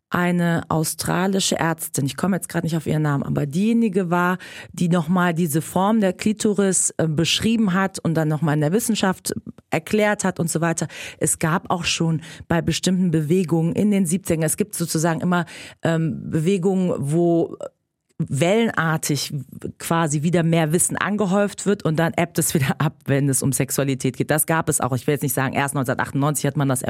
[0.09, 4.37] eine australische Ärztin, ich komme jetzt gerade nicht auf ihren Namen, aber diejenige war,
[4.71, 9.33] die nochmal diese Form der Klitoris äh, beschrieben hat und dann nochmal in der Wissenschaft
[9.69, 10.87] erklärt hat und so weiter.
[11.19, 15.45] Es gab auch schon bei bestimmten Bewegungen in den 70ern, es gibt sozusagen immer
[15.83, 17.57] ähm, Bewegungen, wo
[18.19, 19.31] wellenartig
[19.77, 23.51] quasi wieder mehr Wissen angehäuft wird und dann ebbt es wieder ab, wenn es um
[23.51, 24.31] Sexualität geht.
[24.31, 24.93] Das gab es auch.
[24.93, 26.83] Ich will jetzt nicht sagen, erst 1998 hat man das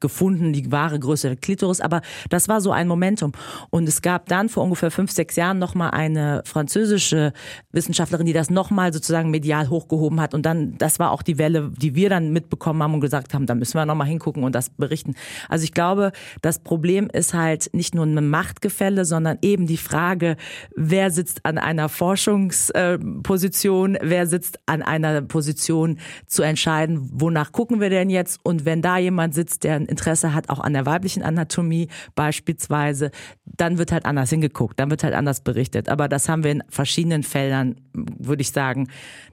[0.00, 3.32] gefunden, die wahre Größe der Klitoris, aber das war so ein Momentum.
[3.68, 7.34] Und es gab dann vor ungefähr fünf, sechs Jahren nochmal eine französische
[7.72, 10.32] Wissenschaftlerin, die das nochmal sozusagen medial hochgehoben hat.
[10.32, 13.44] Und dann, das war auch die Welle, die wir dann mitbekommen haben und gesagt haben,
[13.44, 15.14] da müssen wir nochmal hingucken und das berichten.
[15.50, 20.36] Also ich glaube, das Problem ist halt nicht nur ein Machtgefälle, sondern eben die Frage,
[20.76, 27.90] wer sitzt an einer Forschungsposition, wer sitzt an einer Position zu entscheiden, wonach gucken wir
[27.90, 28.40] denn jetzt?
[28.42, 33.10] Und wenn da jemand sitzt, der ein Interesse hat, auch an der weiblichen Anatomie beispielsweise,
[33.44, 35.88] dann wird halt anders hingeguckt, dann wird halt anders berichtet.
[35.88, 38.88] Aber das haben wir in verschiedenen Feldern, würde ich sagen,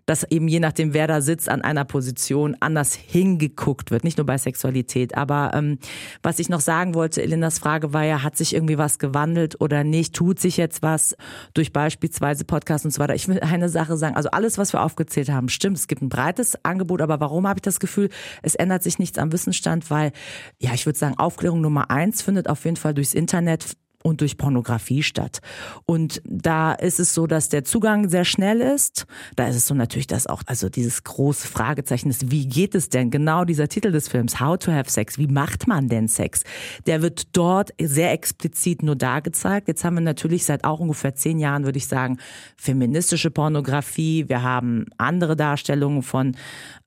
[0.05, 4.05] dass eben je nachdem, wer da sitzt, an einer Position anders hingeguckt wird.
[4.05, 5.17] Nicht nur bei Sexualität.
[5.17, 5.79] Aber ähm,
[6.23, 9.83] was ich noch sagen wollte, Elindas Frage war ja, hat sich irgendwie was gewandelt oder
[9.83, 10.15] nicht?
[10.15, 11.17] Tut sich jetzt was
[11.53, 13.15] durch beispielsweise Podcasts und so weiter?
[13.15, 14.15] Ich will eine Sache sagen.
[14.15, 15.77] Also alles, was wir aufgezählt haben, stimmt.
[15.77, 17.01] Es gibt ein breites Angebot.
[17.01, 18.09] Aber warum habe ich das Gefühl,
[18.41, 19.89] es ändert sich nichts am Wissensstand?
[19.89, 20.11] Weil,
[20.59, 24.37] ja, ich würde sagen, Aufklärung Nummer eins findet auf jeden Fall durchs Internet und durch
[24.37, 25.39] Pornografie statt.
[25.85, 29.05] Und da ist es so, dass der Zugang sehr schnell ist.
[29.35, 32.89] Da ist es so natürlich, dass auch, also dieses große Fragezeichen ist, wie geht es
[32.89, 33.09] denn?
[33.09, 35.17] Genau dieser Titel des Films, How to Have Sex.
[35.17, 36.43] Wie macht man denn Sex?
[36.85, 39.67] Der wird dort sehr explizit nur da gezeigt.
[39.67, 42.17] Jetzt haben wir natürlich seit auch ungefähr zehn Jahren, würde ich sagen,
[42.55, 44.29] feministische Pornografie.
[44.29, 46.35] Wir haben andere Darstellungen von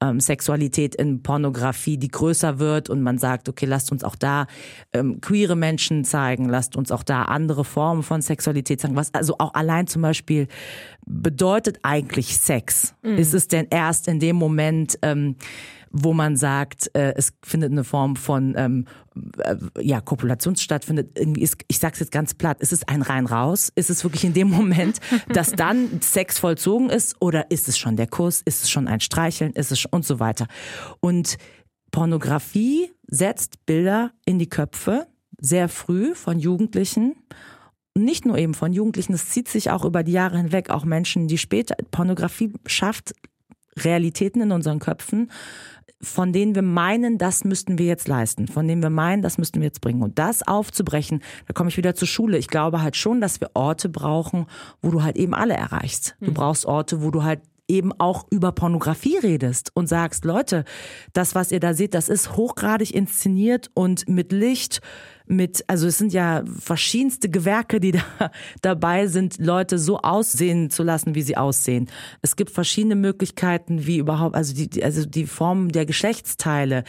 [0.01, 4.47] ähm, Sexualität in Pornografie, die größer wird und man sagt, okay, lasst uns auch da
[4.93, 8.97] ähm, queere Menschen zeigen, lasst uns auch da andere Formen von Sexualität zeigen.
[8.97, 10.49] Was also auch allein zum Beispiel
[11.07, 12.95] bedeutet eigentlich Sex?
[13.03, 13.19] Mhm.
[13.19, 15.37] Ist es denn erst in dem Moment, ähm,
[15.91, 18.85] wo man sagt, äh, es findet eine Form von ähm,
[19.39, 23.27] äh, ja, Kopulation stattfindet, irgendwie ist, ich sag's jetzt ganz platt, ist es ein rein
[23.27, 23.73] raus?
[23.75, 27.97] Ist es wirklich in dem Moment, dass dann Sex vollzogen ist oder ist es schon
[27.97, 28.41] der Kuss?
[28.45, 29.53] Ist es schon ein Streicheln?
[29.53, 30.47] Ist es schon, und so weiter?
[31.01, 31.39] Und
[31.91, 35.09] Pornografie setzt Bilder in die Köpfe
[35.41, 37.17] sehr früh von Jugendlichen
[37.95, 41.29] nicht nur eben von Jugendlichen, es zieht sich auch über die Jahre hinweg, auch Menschen,
[41.29, 43.15] die später Pornografie schafft,
[43.77, 45.31] Realitäten in unseren Köpfen,
[46.03, 49.61] von denen wir meinen, das müssten wir jetzt leisten, von denen wir meinen, das müssten
[49.61, 50.03] wir jetzt bringen.
[50.03, 52.39] Und das aufzubrechen, da komme ich wieder zur Schule.
[52.39, 54.47] Ich glaube halt schon, dass wir Orte brauchen,
[54.81, 56.17] wo du halt eben alle erreichst.
[56.21, 56.35] Du hm.
[56.35, 60.65] brauchst Orte, wo du halt eben auch über Pornografie redest und sagst, Leute,
[61.13, 64.81] das, was ihr da seht, das ist hochgradig inszeniert und mit Licht,
[65.31, 68.03] mit, also es sind ja verschiedenste Gewerke, die da
[68.63, 71.89] dabei sind, Leute so aussehen zu lassen, wie sie aussehen.
[72.21, 76.83] Es gibt verschiedene Möglichkeiten, wie überhaupt, also die, also die Formen der Geschlechtsteile.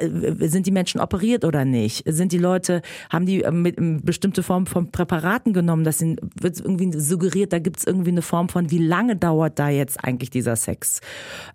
[0.00, 2.04] Sind die Menschen operiert oder nicht?
[2.06, 5.82] Sind die Leute, haben die äh, mit bestimmte Formen von Präparaten genommen?
[5.82, 9.68] Das wird irgendwie suggeriert, da gibt es irgendwie eine Form von, wie lange dauert da
[9.68, 11.00] jetzt eigentlich dieser Sex?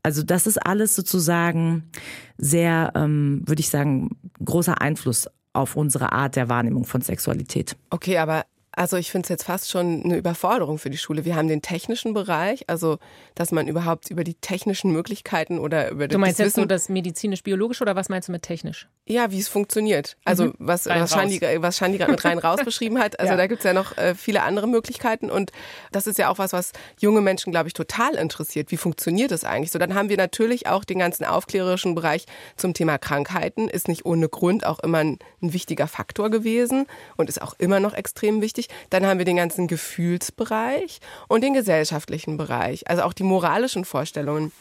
[0.04, 1.90] Also das ist alles sozusagen
[2.38, 4.10] sehr, ähm, würde ich sagen,
[4.44, 7.76] großer Einfluss auf unsere Art der Wahrnehmung von Sexualität.
[7.90, 11.24] Okay, aber also ich finde es jetzt fast schon eine Überforderung für die Schule.
[11.24, 13.00] Wir haben den technischen Bereich, also
[13.34, 16.68] dass man überhaupt über die technischen Möglichkeiten oder über Du meinst das jetzt Wissen, nur
[16.68, 18.90] das medizinisch-biologisch oder was meinst du mit technisch?
[19.08, 20.18] Ja, wie es funktioniert.
[20.26, 20.54] Also mhm.
[20.60, 23.20] was, was Shandi, was Shandi gerade mit rein raus beschrieben hat.
[23.20, 23.38] Also ja.
[23.38, 25.52] da gibt es ja noch äh, viele andere Möglichkeiten und
[25.92, 28.72] das ist ja auch was, was junge Menschen, glaube ich, total interessiert.
[28.72, 29.72] Wie funktioniert das eigentlich?
[29.72, 32.26] So, dann haben wir natürlich auch den ganzen aufklärerischen Bereich
[32.58, 33.70] zum Thema Krankheiten.
[33.70, 37.80] Ist nicht ohne Grund auch immer ein, ein wichtiger Faktor gewesen und ist auch immer
[37.80, 38.76] noch extrem wichtig wichtig.
[38.90, 44.52] Dann haben wir den ganzen Gefühlsbereich und den gesellschaftlichen Bereich, also auch die moralischen Vorstellungen.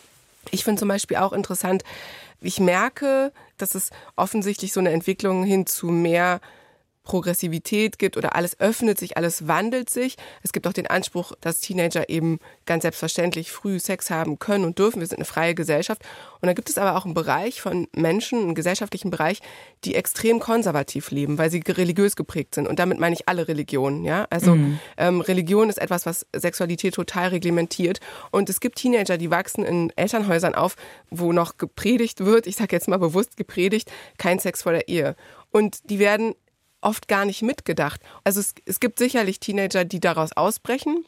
[0.50, 1.82] Ich finde zum Beispiel auch interessant,
[2.40, 6.40] ich merke, dass es offensichtlich so eine Entwicklung hin zu mehr
[7.04, 10.16] Progressivität gibt oder alles öffnet sich, alles wandelt sich.
[10.42, 14.78] Es gibt auch den Anspruch, dass Teenager eben ganz selbstverständlich früh Sex haben können und
[14.78, 15.00] dürfen.
[15.00, 16.02] Wir sind eine freie Gesellschaft.
[16.40, 19.40] Und da gibt es aber auch einen Bereich von Menschen, einen gesellschaftlichen Bereich,
[19.84, 22.66] die extrem konservativ leben, weil sie religiös geprägt sind.
[22.66, 24.04] Und damit meine ich alle Religionen.
[24.04, 24.78] Ja, also mhm.
[24.96, 28.00] ähm, Religion ist etwas, was Sexualität total reglementiert.
[28.30, 30.76] Und es gibt Teenager, die wachsen in Elternhäusern auf,
[31.10, 32.46] wo noch gepredigt wird.
[32.46, 35.16] Ich sage jetzt mal bewusst gepredigt, kein Sex vor der Ehe.
[35.50, 36.34] Und die werden
[36.84, 38.00] oft gar nicht mitgedacht.
[38.24, 41.04] Also es, es gibt sicherlich Teenager, die daraus ausbrechen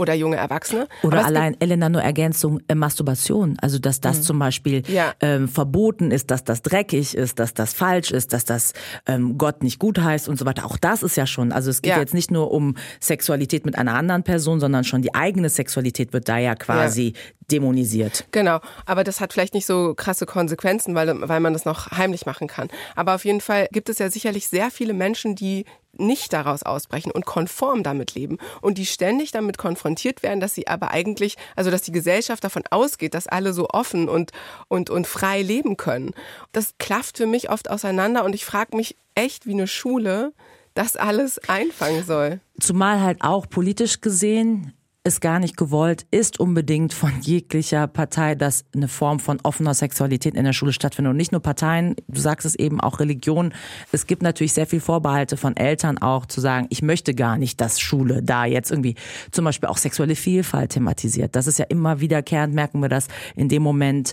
[0.00, 0.88] oder junge Erwachsene.
[1.02, 3.56] Oder allein, Elena, nur Ergänzung, äh, Masturbation.
[3.60, 4.22] Also, dass das mhm.
[4.22, 5.12] zum Beispiel ja.
[5.20, 8.72] ähm, verboten ist, dass das dreckig ist, dass das falsch ist, dass das
[9.06, 10.64] ähm, Gott nicht gut heißt und so weiter.
[10.64, 11.98] Auch das ist ja schon, also es geht ja.
[11.98, 16.28] jetzt nicht nur um Sexualität mit einer anderen Person, sondern schon die eigene Sexualität wird
[16.28, 17.20] da ja quasi ja.
[17.52, 18.24] dämonisiert.
[18.32, 22.24] Genau, aber das hat vielleicht nicht so krasse Konsequenzen, weil, weil man das noch heimlich
[22.24, 22.68] machen kann.
[22.96, 25.66] Aber auf jeden Fall gibt es ja sicherlich sehr viele Menschen, die
[26.00, 30.66] nicht daraus ausbrechen und konform damit leben und die ständig damit konfrontiert werden, dass sie
[30.66, 34.32] aber eigentlich, also dass die Gesellschaft davon ausgeht, dass alle so offen und,
[34.68, 36.12] und, und frei leben können.
[36.52, 40.32] Das klafft für mich oft auseinander und ich frage mich echt, wie eine Schule
[40.74, 42.40] das alles einfangen soll.
[42.58, 48.66] Zumal halt auch politisch gesehen es gar nicht gewollt ist unbedingt von jeglicher Partei, dass
[48.74, 51.12] eine Form von offener Sexualität in der Schule stattfindet.
[51.12, 53.54] Und nicht nur Parteien, du sagst es eben auch Religion.
[53.92, 57.62] Es gibt natürlich sehr viel Vorbehalte von Eltern auch zu sagen, ich möchte gar nicht,
[57.62, 58.94] dass Schule da jetzt irgendwie
[59.30, 61.34] zum Beispiel auch sexuelle Vielfalt thematisiert.
[61.34, 64.12] Das ist ja immer wiederkehrend, merken wir das in dem Moment,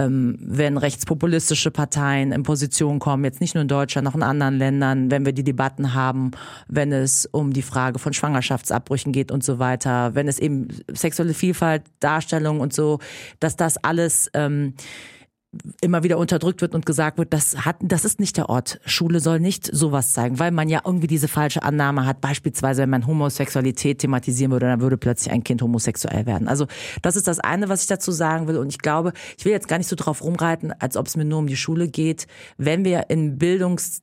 [0.00, 4.56] ähm, wenn rechtspopulistische Parteien in Position kommen, jetzt nicht nur in Deutschland, auch in anderen
[4.56, 6.30] Ländern, wenn wir die Debatten haben,
[6.68, 11.34] wenn es um die Frage von Schwangerschaftsabbrüchen geht und so weiter, wenn es eben sexuelle
[11.34, 12.98] Vielfalt, Darstellung und so,
[13.40, 14.74] dass das alles ähm,
[15.80, 18.80] immer wieder unterdrückt wird und gesagt wird, das hat, das ist nicht der Ort.
[18.84, 22.20] Schule soll nicht sowas zeigen, weil man ja irgendwie diese falsche Annahme hat.
[22.20, 26.46] Beispielsweise, wenn man Homosexualität thematisieren würde, dann würde plötzlich ein Kind homosexuell werden.
[26.46, 26.66] Also,
[27.02, 28.58] das ist das eine, was ich dazu sagen will.
[28.58, 31.24] Und ich glaube, ich will jetzt gar nicht so drauf rumreiten, als ob es mir
[31.24, 32.28] nur um die Schule geht.
[32.56, 34.02] Wenn wir in Bildungs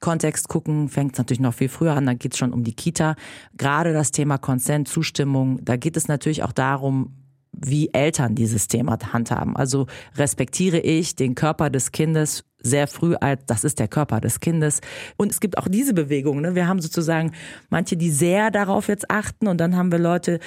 [0.00, 2.74] Kontext gucken, fängt es natürlich noch viel früher an, da geht es schon um die
[2.74, 3.16] Kita.
[3.56, 7.15] Gerade das Thema Consent, Zustimmung, da geht es natürlich auch darum,
[7.56, 9.56] wie Eltern dieses Thema handhaben.
[9.56, 14.40] Also respektiere ich den Körper des Kindes sehr früh als, das ist der Körper des
[14.40, 14.80] Kindes.
[15.16, 16.40] Und es gibt auch diese Bewegung.
[16.40, 16.54] Ne?
[16.54, 17.32] Wir haben sozusagen
[17.70, 20.40] manche, die sehr darauf jetzt achten und dann haben wir Leute,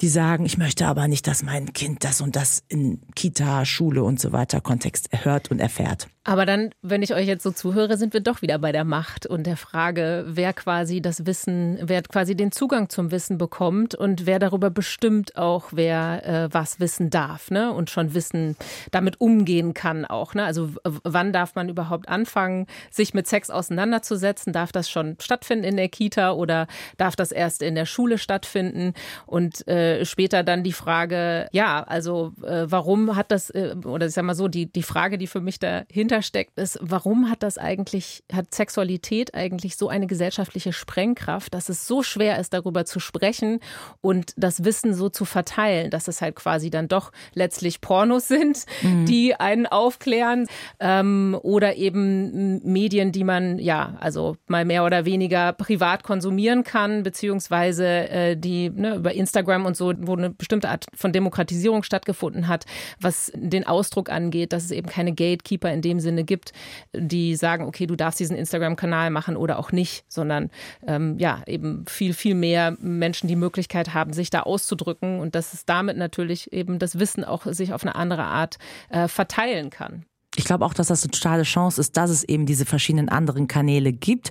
[0.00, 4.02] die sagen, ich möchte aber nicht, dass mein Kind das und das in Kita, Schule
[4.02, 6.08] und so weiter Kontext hört und erfährt.
[6.28, 9.24] Aber dann, wenn ich euch jetzt so zuhöre, sind wir doch wieder bei der Macht
[9.24, 14.26] und der Frage, wer quasi das Wissen, wer quasi den Zugang zum Wissen bekommt und
[14.26, 17.72] wer darüber bestimmt auch, wer äh, was wissen darf, ne?
[17.72, 18.56] Und schon Wissen
[18.90, 20.44] damit umgehen kann auch, ne?
[20.44, 24.52] Also wann darf man überhaupt anfangen, sich mit Sex auseinanderzusetzen?
[24.52, 26.66] Darf das schon stattfinden in der Kita oder
[26.98, 28.92] darf das erst in der Schule stattfinden?
[29.24, 34.12] Und äh, später dann die Frage, ja, also äh, warum hat das, äh, oder ich
[34.12, 37.42] sag mal so, die, die Frage, die für mich dahinter dahinter steckt, ist, warum hat
[37.42, 42.84] das eigentlich, hat Sexualität eigentlich so eine gesellschaftliche Sprengkraft, dass es so schwer ist, darüber
[42.84, 43.60] zu sprechen
[44.00, 48.64] und das Wissen so zu verteilen, dass es halt quasi dann doch letztlich Pornos sind,
[48.82, 49.06] mhm.
[49.06, 50.46] die einen aufklären
[50.80, 57.02] ähm, oder eben Medien, die man ja, also mal mehr oder weniger privat konsumieren kann,
[57.02, 62.48] beziehungsweise äh, die ne, über Instagram und so, wo eine bestimmte Art von Demokratisierung stattgefunden
[62.48, 62.64] hat,
[63.00, 66.52] was den Ausdruck angeht, dass es eben keine Gatekeeper in dem Sinne Sinne gibt,
[66.92, 70.50] die sagen, okay, du darfst diesen Instagram-Kanal machen oder auch nicht, sondern
[70.86, 75.54] ähm, ja, eben viel, viel mehr Menschen die Möglichkeit haben, sich da auszudrücken und dass
[75.54, 78.58] es damit natürlich eben das Wissen auch sich auf eine andere Art
[78.90, 80.04] äh, verteilen kann
[80.38, 83.48] ich glaube auch, dass das eine totale Chance ist, dass es eben diese verschiedenen anderen
[83.48, 84.30] Kanäle gibt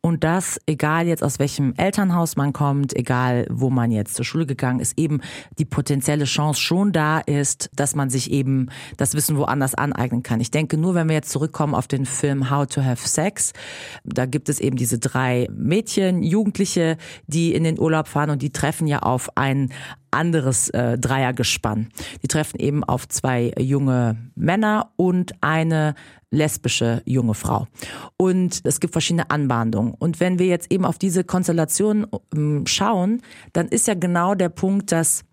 [0.00, 4.46] und dass, egal jetzt aus welchem Elternhaus man kommt, egal wo man jetzt zur Schule
[4.46, 5.20] gegangen ist, eben
[5.58, 10.40] die potenzielle Chance schon da ist, dass man sich eben das Wissen woanders aneignen kann.
[10.40, 13.52] Ich denke nur, wenn wir jetzt zurückkommen auf den Film How to Have Sex,
[14.04, 18.50] da gibt es eben diese drei Mädchen, Jugendliche, die in den Urlaub fahren und die
[18.50, 19.72] treffen ja auf ein
[20.10, 21.88] anderes äh, Dreiergespann.
[22.22, 25.94] Die treffen eben auf zwei junge Männer und eine
[26.30, 27.66] lesbische junge Frau.
[28.16, 29.94] Und es gibt verschiedene Anbahndungen.
[29.98, 34.50] Und wenn wir jetzt eben auf diese Konstellation ähm, schauen, dann ist ja genau der
[34.50, 35.24] Punkt, dass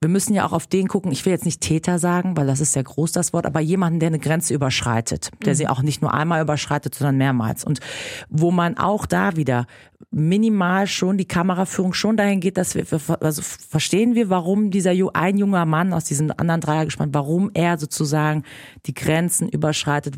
[0.00, 2.60] wir müssen ja auch auf den gucken, ich will jetzt nicht Täter sagen, weil das
[2.60, 5.56] ist sehr groß das Wort, aber jemanden, der eine Grenze überschreitet, der mhm.
[5.56, 7.64] sie auch nicht nur einmal überschreitet, sondern mehrmals.
[7.64, 7.80] Und
[8.28, 9.66] wo man auch da wieder
[10.12, 12.86] minimal schon die Kameraführung schon dahin geht, dass wir,
[13.20, 17.76] also verstehen wir, warum dieser ein junger Mann aus diesem anderen Dreier gespannt, warum er
[17.76, 18.44] sozusagen
[18.86, 20.14] die Grenzen überschreitet.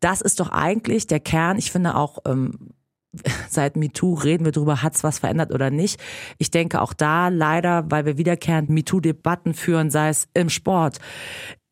[0.00, 1.56] Das ist doch eigentlich der Kern.
[1.56, 2.74] Ich finde auch, ähm,
[3.48, 6.00] seit MeToo reden wir darüber, hat es was verändert oder nicht.
[6.38, 10.98] Ich denke auch da leider, weil wir wiederkehrend MeToo-Debatten führen, sei es im Sport,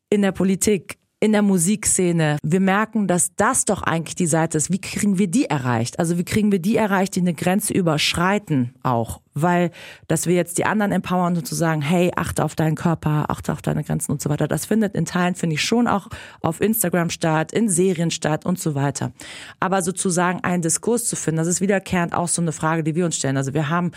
[0.09, 2.37] in der Politik, in der Musikszene.
[2.43, 4.71] Wir merken, dass das doch eigentlich die Seite ist.
[4.71, 5.99] Wie kriegen wir die erreicht?
[5.99, 9.21] Also wie kriegen wir die erreicht, die eine Grenze überschreiten auch?
[9.35, 9.69] Weil
[10.07, 13.51] dass wir jetzt die anderen empowern und zu sagen, hey, achte auf deinen Körper, achte
[13.51, 14.47] auf deine Grenzen und so weiter.
[14.47, 16.07] Das findet in Teilen, finde ich, schon auch
[16.41, 19.11] auf Instagram statt, in Serien statt und so weiter.
[19.59, 23.05] Aber sozusagen einen Diskurs zu finden, das ist wiederkehrend auch so eine Frage, die wir
[23.05, 23.37] uns stellen.
[23.37, 23.91] Also wir haben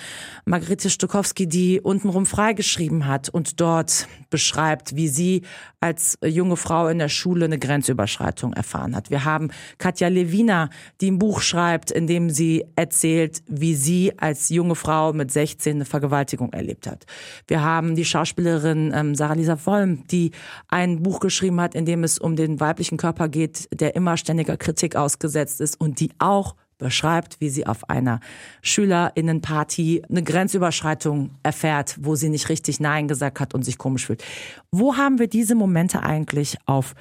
[0.44, 5.42] Margrethe Stokowski, die untenrum freigeschrieben hat und dort beschreibt, wie sie
[5.81, 9.11] als junge Frau in der Schule eine Grenzüberschreitung erfahren hat.
[9.11, 10.70] Wir haben Katja Lewina,
[11.01, 15.33] die ein Buch schreibt, in dem sie erzählt, wie sie als junge Frau mit mit
[15.33, 17.05] 16 eine Vergewaltigung erlebt hat.
[17.47, 20.33] Wir haben die Schauspielerin ähm, Sarah Lisa Wollm, die
[20.69, 24.57] ein Buch geschrieben hat, in dem es um den weiblichen Körper geht, der immer ständiger
[24.57, 28.21] Kritik ausgesetzt ist und die auch beschreibt, wie sie auf einer
[28.62, 34.25] Schülerinnenparty eine Grenzüberschreitung erfährt, wo sie nicht richtig Nein gesagt hat und sich komisch fühlt.
[34.71, 36.95] Wo haben wir diese Momente eigentlich auf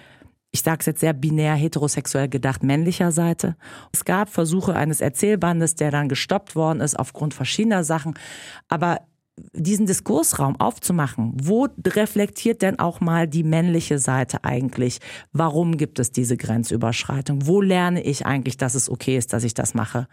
[0.51, 3.55] ich sage es jetzt sehr binär heterosexuell gedacht, männlicher Seite.
[3.91, 8.15] Es gab Versuche eines Erzählbandes, der dann gestoppt worden ist aufgrund verschiedener Sachen.
[8.67, 9.01] Aber
[9.53, 14.99] diesen Diskursraum aufzumachen, wo reflektiert denn auch mal die männliche Seite eigentlich?
[15.31, 17.45] Warum gibt es diese Grenzüberschreitung?
[17.45, 20.07] Wo lerne ich eigentlich, dass es okay ist, dass ich das mache?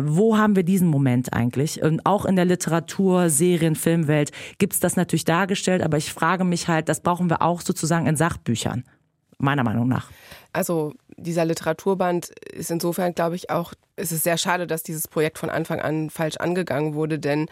[0.00, 1.82] Wo haben wir diesen Moment eigentlich?
[1.82, 6.44] Und auch in der Literatur, Serien, Filmwelt gibt es das natürlich dargestellt, aber ich frage
[6.44, 8.84] mich halt, das brauchen wir auch sozusagen in Sachbüchern
[9.38, 10.10] meiner Meinung nach.
[10.52, 15.38] Also dieser Literaturband ist insofern, glaube ich, auch, es ist sehr schade, dass dieses Projekt
[15.38, 17.46] von Anfang an falsch angegangen wurde, denn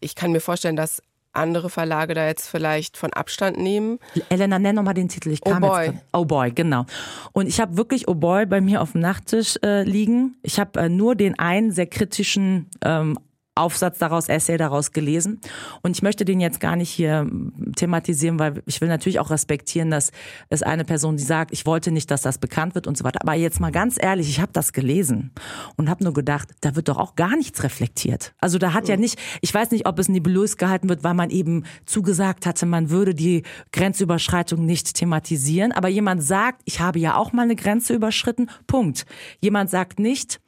[0.00, 1.02] ich kann mir vorstellen, dass
[1.32, 3.98] andere Verlage da jetzt vielleicht von Abstand nehmen.
[4.28, 5.30] Elena, nenn nochmal den Titel.
[5.30, 5.86] Ich kam oh Boy.
[5.86, 6.84] Jetzt oh Boy, genau.
[7.32, 10.36] Und ich habe wirklich Oh Boy bei mir auf dem Nachttisch äh, liegen.
[10.42, 13.18] Ich habe äh, nur den einen sehr kritischen ähm,
[13.54, 15.40] Aufsatz daraus, Essay daraus gelesen.
[15.82, 17.30] Und ich möchte den jetzt gar nicht hier
[17.76, 20.10] thematisieren, weil ich will natürlich auch respektieren, dass
[20.48, 23.20] es eine Person, die sagt, ich wollte nicht, dass das bekannt wird und so weiter.
[23.20, 25.32] Aber jetzt mal ganz ehrlich, ich habe das gelesen
[25.76, 28.32] und habe nur gedacht, da wird doch auch gar nichts reflektiert.
[28.38, 31.28] Also da hat ja nicht, ich weiß nicht, ob es nebulös gehalten wird, weil man
[31.28, 35.72] eben zugesagt hatte, man würde die Grenzüberschreitung nicht thematisieren.
[35.72, 38.48] Aber jemand sagt, ich habe ja auch mal eine Grenze überschritten.
[38.66, 39.04] Punkt.
[39.40, 40.40] Jemand sagt nicht,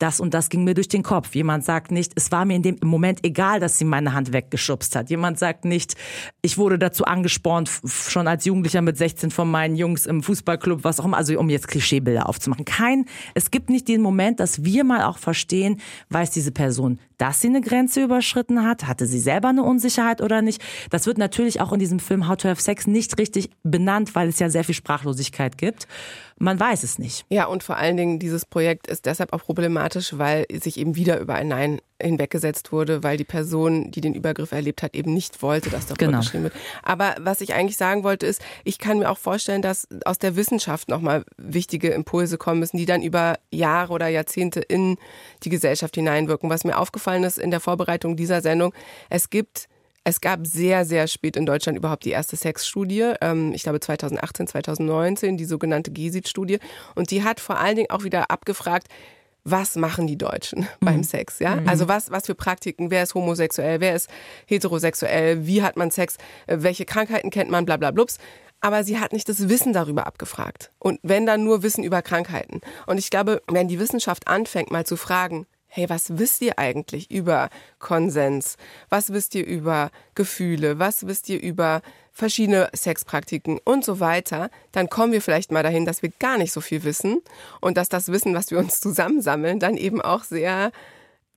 [0.00, 1.34] das und das ging mir durch den Kopf.
[1.34, 4.96] Jemand sagt nicht, es war mir in dem Moment egal, dass sie meine Hand weggeschubst
[4.96, 5.10] hat.
[5.10, 5.94] Jemand sagt nicht,
[6.42, 11.00] ich wurde dazu angespornt, schon als Jugendlicher mit 16 von meinen Jungs im Fußballclub, was
[11.00, 12.64] auch immer, also um jetzt Klischeebilder aufzumachen.
[12.64, 17.40] Kein, es gibt nicht den Moment, dass wir mal auch verstehen, weiß diese Person, dass
[17.40, 18.86] sie eine Grenze überschritten hat?
[18.86, 20.62] Hatte sie selber eine Unsicherheit oder nicht?
[20.90, 24.28] Das wird natürlich auch in diesem Film How to Have Sex nicht richtig benannt, weil
[24.28, 25.86] es ja sehr viel Sprachlosigkeit gibt.
[26.38, 27.26] Man weiß es nicht.
[27.28, 31.20] Ja, und vor allen Dingen, dieses Projekt ist deshalb auch problematisch, weil sich eben wieder
[31.20, 35.42] über ein Nein hinweggesetzt wurde, weil die Person, die den Übergriff erlebt hat, eben nicht
[35.42, 36.18] wollte, dass darüber genau.
[36.18, 36.54] geschrieben wird.
[36.82, 40.36] Aber was ich eigentlich sagen wollte, ist, ich kann mir auch vorstellen, dass aus der
[40.36, 44.96] Wissenschaft nochmal wichtige Impulse kommen müssen, die dann über Jahre oder Jahrzehnte in
[45.42, 46.50] die Gesellschaft hineinwirken.
[46.50, 48.72] Was mir aufgefallen ist in der Vorbereitung dieser Sendung,
[49.08, 49.68] es gibt
[50.02, 53.12] es gab sehr, sehr spät in Deutschland überhaupt die erste Sexstudie.
[53.20, 56.58] Ähm, ich glaube 2018, 2019, die sogenannte GESIT-Studie.
[56.94, 58.88] Und die hat vor allen Dingen auch wieder abgefragt,
[59.44, 60.84] was machen die Deutschen mhm.
[60.84, 61.56] beim Sex, ja?
[61.56, 61.68] Mhm.
[61.68, 64.08] Also was, was für Praktiken, wer ist homosexuell, wer ist
[64.46, 68.18] heterosexuell, wie hat man Sex, äh, welche Krankheiten kennt man, bla bla blups.
[68.62, 70.70] Aber sie hat nicht das Wissen darüber abgefragt.
[70.78, 72.60] Und wenn dann nur Wissen über Krankheiten.
[72.86, 77.10] Und ich glaube, wenn die Wissenschaft anfängt, mal zu fragen, hey, was wisst ihr eigentlich
[77.10, 77.48] über
[77.78, 78.56] Konsens?
[78.90, 80.78] Was wisst ihr über Gefühle?
[80.78, 81.80] Was wisst ihr über
[82.20, 84.50] verschiedene Sexpraktiken und so weiter?
[84.70, 87.20] Dann kommen wir vielleicht mal dahin, dass wir gar nicht so viel wissen
[87.60, 90.70] und dass das Wissen, was wir uns zusammensammeln, dann eben auch sehr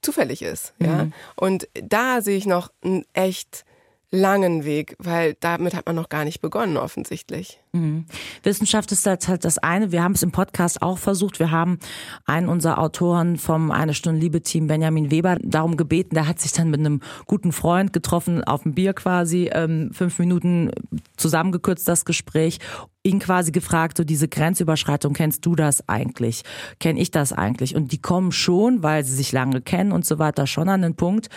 [0.02, 0.74] zufällig ist.
[0.80, 1.06] Ja?
[1.06, 1.14] Mhm.
[1.36, 3.66] Und da sehe ich noch ein echt
[4.14, 7.60] langen Weg, weil damit hat man noch gar nicht begonnen, offensichtlich.
[7.74, 8.06] Mhm.
[8.44, 9.92] Wissenschaft ist halt das eine.
[9.92, 11.40] Wir haben es im Podcast auch versucht.
[11.40, 11.80] Wir haben
[12.26, 16.14] einen unserer Autoren vom Eine Stunde Liebe-Team, Benjamin Weber, darum gebeten.
[16.14, 20.20] Der hat sich dann mit einem guten Freund getroffen, auf dem Bier quasi, ähm, fünf
[20.20, 20.70] Minuten
[21.18, 22.60] zusammengekürzt das Gespräch,
[23.02, 26.44] ihn quasi gefragt, so diese Grenzüberschreitung, kennst du das eigentlich?
[26.80, 27.76] Kenn ich das eigentlich?
[27.76, 30.96] Und die kommen schon, weil sie sich lange kennen und so weiter, schon an den
[30.96, 31.30] Punkt,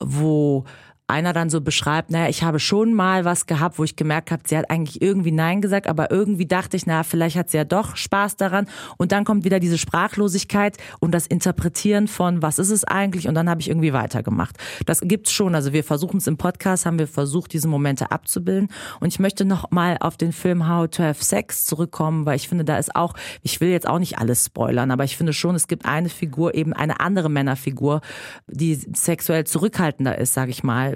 [0.00, 0.64] wo
[1.08, 4.42] einer dann so beschreibt, naja, ich habe schon mal was gehabt, wo ich gemerkt habe,
[4.44, 7.64] sie hat eigentlich irgendwie Nein gesagt, aber irgendwie dachte ich, naja, vielleicht hat sie ja
[7.64, 8.66] doch Spaß daran.
[8.96, 13.28] Und dann kommt wieder diese Sprachlosigkeit und das Interpretieren von, was ist es eigentlich?
[13.28, 14.56] Und dann habe ich irgendwie weitergemacht.
[14.84, 15.54] Das gibt's schon.
[15.54, 18.68] Also wir versuchen es im Podcast, haben wir versucht, diese Momente abzubilden.
[18.98, 22.48] Und ich möchte noch mal auf den Film How to Have Sex zurückkommen, weil ich
[22.48, 25.54] finde, da ist auch, ich will jetzt auch nicht alles spoilern, aber ich finde schon,
[25.54, 28.00] es gibt eine Figur, eben eine andere Männerfigur,
[28.48, 30.95] die sexuell zurückhaltender ist, sage ich mal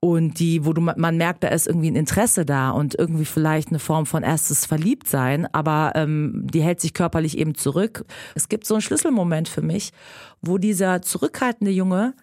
[0.00, 3.68] und die, wo du man merkt, da ist irgendwie ein Interesse da und irgendwie vielleicht
[3.68, 8.06] eine Form von erstes Verliebtsein, aber ähm, die hält sich körperlich eben zurück.
[8.34, 9.92] Es gibt so einen Schlüsselmoment für mich,
[10.40, 12.14] wo dieser zurückhaltende Junge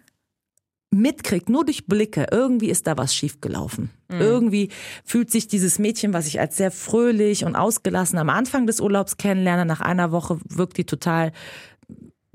[0.89, 3.91] mitkriegt, nur durch Blicke, irgendwie ist da was schiefgelaufen.
[4.09, 4.21] Mhm.
[4.21, 4.69] Irgendwie
[5.03, 9.17] fühlt sich dieses Mädchen, was ich als sehr fröhlich und ausgelassen am Anfang des Urlaubs
[9.17, 11.31] kennenlerne, nach einer Woche wirkt die total,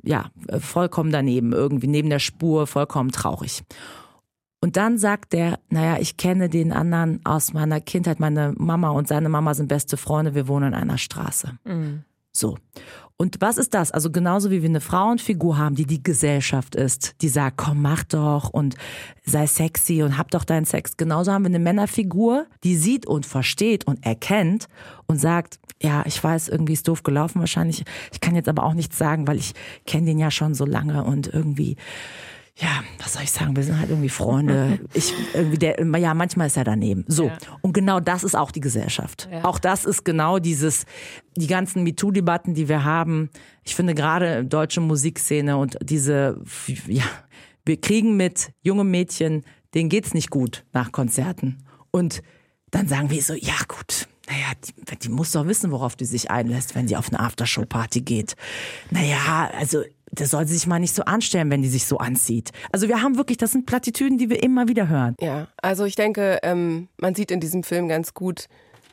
[0.05, 0.31] ja,
[0.61, 3.65] vollkommen daneben, irgendwie neben der Spur, vollkommen traurig.
[4.63, 8.21] Und dann sagt er, naja, ich kenne den anderen aus meiner Kindheit.
[8.21, 10.37] Meine Mama und seine Mama sind beste Freunde.
[10.37, 11.59] Wir wohnen in einer Straße.
[11.65, 12.05] Mhm.
[12.31, 12.57] So.
[13.17, 13.91] Und was ist das?
[13.91, 18.05] Also genauso wie wir eine Frauenfigur haben, die die Gesellschaft ist, die sagt, komm, mach
[18.05, 18.77] doch und
[19.25, 20.97] sei sexy und hab doch deinen Sex.
[20.97, 24.69] Genauso haben wir eine Männerfigur, die sieht und versteht und erkennt
[25.07, 27.85] und sagt, ja, ich weiß, irgendwie ist doof gelaufen wahrscheinlich.
[28.13, 29.55] Ich kann jetzt aber auch nichts sagen, weil ich
[29.87, 31.77] kenne den ja schon so lange und irgendwie
[32.57, 34.79] ja, was soll ich sagen, wir sind halt irgendwie Freunde.
[34.95, 37.05] Ich irgendwie der ja, manchmal ist er daneben.
[37.09, 37.29] So.
[37.29, 37.39] Ja.
[37.63, 39.29] Und genau das ist auch die Gesellschaft.
[39.33, 39.45] Ja.
[39.45, 40.85] Auch das ist genau dieses
[41.37, 43.31] die ganzen MeToo Debatten, die wir haben.
[43.65, 46.43] Ich finde gerade deutsche Musikszene und diese
[46.87, 47.05] ja,
[47.65, 49.45] wir kriegen mit jungen Mädchen,
[49.75, 52.23] denen geht's nicht gut nach Konzerten und
[52.71, 56.31] dann sagen wir so, ja gut, naja, die, die muss doch wissen, worauf die sich
[56.31, 58.35] einlässt, wenn sie auf eine Aftershow-Party geht.
[58.91, 59.83] Naja, also
[60.13, 62.51] der soll sich mal nicht so anstellen, wenn die sich so anzieht.
[62.71, 65.17] Also wir haben wirklich, das sind Plattitüden, die wir immer wieder hören.
[65.21, 68.49] Ja, also ich denke, ähm, man sieht in diesem Film ganz gut,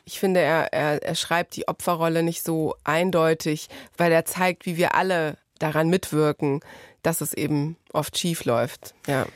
[0.06, 4.76] ich finde, er, er, er schreibt die Opferrolle nicht so eindeutig, weil er zeigt, wie
[4.76, 6.60] wir alle daran mitwirken,
[7.02, 8.94] dass es eben oft schief läuft.
[9.06, 9.26] Ja.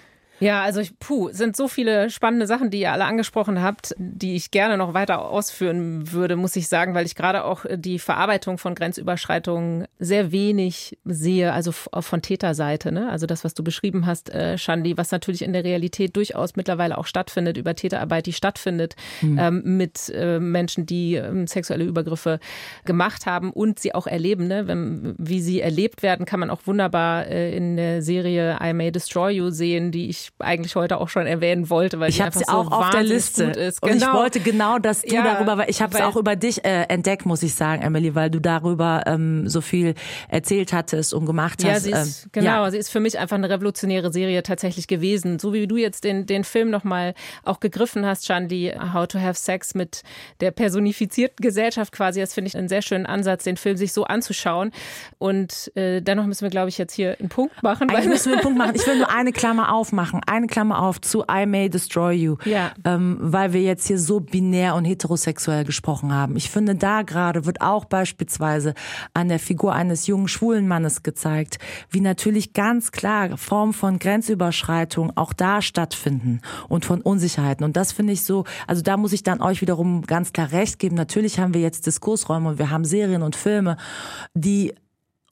[0.44, 4.36] Ja, also ich, puh, sind so viele spannende Sachen, die ihr alle angesprochen habt, die
[4.36, 8.58] ich gerne noch weiter ausführen würde, muss ich sagen, weil ich gerade auch die Verarbeitung
[8.58, 12.92] von Grenzüberschreitungen sehr wenig sehe, also von Täterseite.
[12.92, 13.08] Ne?
[13.08, 16.98] Also das, was du beschrieben hast, äh, Shandi, was natürlich in der Realität durchaus mittlerweile
[16.98, 19.38] auch stattfindet, über Täterarbeit, die stattfindet mhm.
[19.38, 22.38] ähm, mit äh, Menschen, die ähm, sexuelle Übergriffe
[22.84, 24.46] gemacht haben und sie auch erleben.
[24.48, 24.66] Ne?
[24.66, 28.92] Wenn, wie sie erlebt werden, kann man auch wunderbar äh, in der Serie I May
[28.92, 32.48] Destroy You sehen, die ich eigentlich heute auch schon erwähnen wollte, weil ich habe sie
[32.48, 33.80] auch so auf der Liste ist.
[33.80, 33.92] Genau.
[33.92, 34.18] Und ich genau.
[34.18, 37.24] wollte genau, dass du ja, darüber, weil ich habe es auch über dich äh, entdeckt,
[37.24, 39.94] muss ich sagen, Emily, weil du darüber ähm, so viel
[40.28, 41.84] erzählt hattest und gemacht ja, hast.
[41.84, 42.70] Sie ist, ähm, genau, ja.
[42.70, 45.38] sie ist für mich einfach eine revolutionäre Serie tatsächlich gewesen.
[45.38, 47.14] So wie du jetzt den, den Film nochmal
[47.44, 50.02] auch gegriffen hast, Shandi, How to Have Sex mit
[50.40, 54.04] der personifizierten Gesellschaft quasi, das finde ich einen sehr schönen Ansatz, den Film sich so
[54.04, 54.72] anzuschauen.
[55.18, 57.88] Und äh, dennoch müssen wir, glaube ich, jetzt hier einen Punkt machen.
[57.88, 58.72] Eigentlich müssen wir einen Punkt machen.
[58.74, 62.72] Ich will nur eine Klammer aufmachen eine Klammer auf zu I May Destroy You, ja.
[62.84, 66.36] ähm, weil wir jetzt hier so binär und heterosexuell gesprochen haben.
[66.36, 68.74] Ich finde, da gerade wird auch beispielsweise
[69.12, 71.58] an der Figur eines jungen schwulen Mannes gezeigt,
[71.90, 77.64] wie natürlich ganz klar Formen von Grenzüberschreitung auch da stattfinden und von Unsicherheiten.
[77.64, 80.78] Und das finde ich so, also da muss ich dann euch wiederum ganz klar recht
[80.78, 80.96] geben.
[80.96, 83.76] Natürlich haben wir jetzt Diskursräume und wir haben Serien und Filme,
[84.34, 84.74] die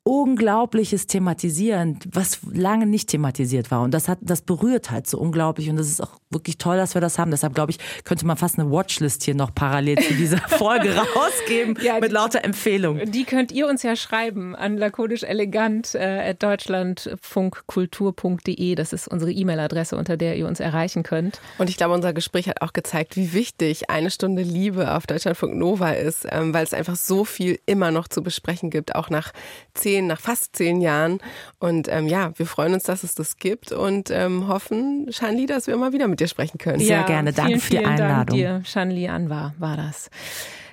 [0.05, 3.82] Unglaubliches thematisieren, was lange nicht thematisiert war.
[3.82, 5.70] Und das hat, das berührt halt so unglaublich.
[5.70, 7.30] Und das ist auch wirklich toll, dass wir das haben.
[7.30, 11.78] Deshalb glaube ich, könnte man fast eine Watchlist hier noch parallel zu dieser Folge rausgeben
[11.82, 13.10] ja, mit lauter Empfehlungen.
[13.10, 18.74] Die könnt ihr uns ja schreiben an lakonisch elegant äh, deutschlandfunkkultur.de.
[18.74, 21.40] Das ist unsere E-Mail-Adresse, unter der ihr uns erreichen könnt.
[21.58, 25.54] Und ich glaube, unser Gespräch hat auch gezeigt, wie wichtig eine Stunde Liebe auf Deutschlandfunk
[25.54, 29.32] Nova ist, ähm, weil es einfach so viel immer noch zu besprechen gibt, auch nach
[29.74, 31.20] zehn zehn, nach fast zehn Jahren.
[31.58, 35.66] Und ähm, ja, wir freuen uns, dass es das gibt und ähm, hoffen, Shanli, dass
[35.66, 36.78] wir immer wieder mit dir sprechen können.
[36.78, 37.32] Sehr ja, gerne.
[37.32, 38.38] Danke vielen, für die Einladung.
[38.38, 40.10] Dank dir, Shanli Anwar war das.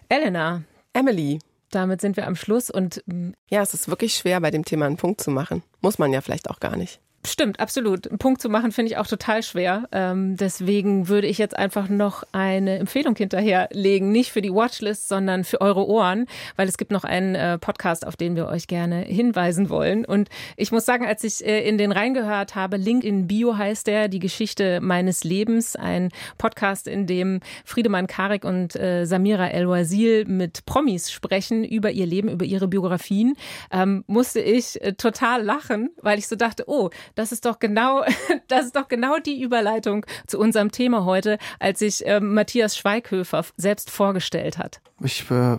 [0.08, 0.64] Elena.
[0.94, 1.40] Emily.
[1.72, 4.88] Damit sind wir am Schluss und mm, ja, es ist wirklich schwer, bei dem Thema
[4.88, 5.62] einen Punkt zu machen.
[5.82, 7.00] Muss man ja vielleicht auch gar nicht.
[7.26, 8.08] Stimmt, absolut.
[8.08, 9.90] Einen Punkt zu machen finde ich auch total schwer.
[9.92, 14.10] Ähm, deswegen würde ich jetzt einfach noch eine Empfehlung hinterherlegen.
[14.10, 18.08] Nicht für die Watchlist, sondern für eure Ohren, weil es gibt noch einen äh, Podcast,
[18.08, 20.06] auf den wir euch gerne hinweisen wollen.
[20.06, 23.88] Und ich muss sagen, als ich äh, in den reingehört habe, Link in Bio heißt
[23.88, 30.24] der, die Geschichte meines Lebens, ein Podcast, in dem Friedemann Karik und äh, Samira El-Wazil
[30.24, 33.36] mit Promis sprechen über ihr Leben, über ihre Biografien,
[33.72, 36.90] ähm, musste ich äh, total lachen, weil ich so dachte, oh,
[37.20, 38.04] das ist doch genau,
[38.48, 43.44] das ist doch genau die Überleitung zu unserem Thema heute, als sich äh, Matthias Schweighöfer
[43.58, 44.80] selbst vorgestellt hat.
[45.04, 45.58] Ich äh,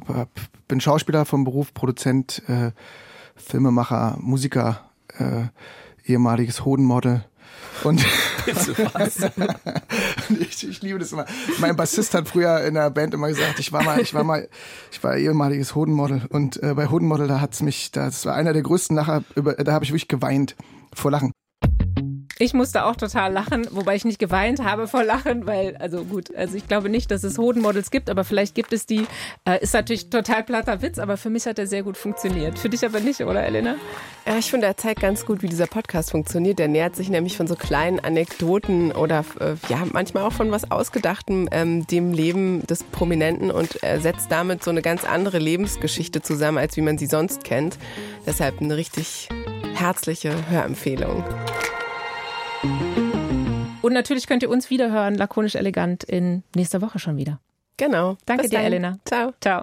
[0.68, 2.72] bin Schauspieler vom Beruf, Produzent, äh,
[3.36, 5.44] Filmemacher, Musiker, äh,
[6.10, 7.26] ehemaliges Hodenmodel.
[7.84, 8.02] Und
[10.40, 11.26] ich, ich, liebe das immer.
[11.58, 14.48] Mein Bassist hat früher in der Band immer gesagt, ich war mal, ich war mal,
[14.90, 16.22] ich war ehemaliges Hodenmodel.
[16.30, 19.72] Und äh, bei Hodenmodel, da hat's mich, das war einer der größten Lacher, über, da
[19.72, 20.56] habe ich wirklich geweint
[20.94, 21.32] vor Lachen.
[22.42, 26.34] Ich musste auch total lachen, wobei ich nicht geweint habe vor Lachen, weil, also gut,
[26.34, 29.06] also ich glaube nicht, dass es Hodenmodels gibt, aber vielleicht gibt es die.
[29.44, 32.58] Äh, ist natürlich total platter Witz, aber für mich hat er sehr gut funktioniert.
[32.58, 33.74] Für dich aber nicht, oder Elena?
[34.26, 36.58] Ja, ich finde, er zeigt ganz gut, wie dieser Podcast funktioniert.
[36.58, 40.70] Der nähert sich nämlich von so kleinen Anekdoten oder äh, ja, manchmal auch von was
[40.70, 46.22] Ausgedachtem ähm, dem Leben des Prominenten und er setzt damit so eine ganz andere Lebensgeschichte
[46.22, 47.76] zusammen, als wie man sie sonst kennt.
[48.26, 49.28] Deshalb eine richtig
[49.74, 51.22] herzliche Hörempfehlung.
[52.62, 57.40] Und natürlich könnt ihr uns wiederhören, lakonisch elegant, in nächster Woche schon wieder.
[57.76, 58.18] Genau.
[58.26, 58.98] Danke dir, Elena.
[59.04, 59.32] Ciao.
[59.40, 59.62] Ciao.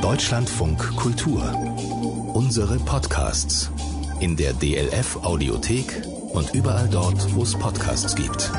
[0.00, 1.42] Deutschlandfunk Kultur.
[2.34, 3.70] Unsere Podcasts.
[4.20, 6.02] In der DLF Audiothek
[6.32, 8.50] und überall dort, wo es Podcasts gibt.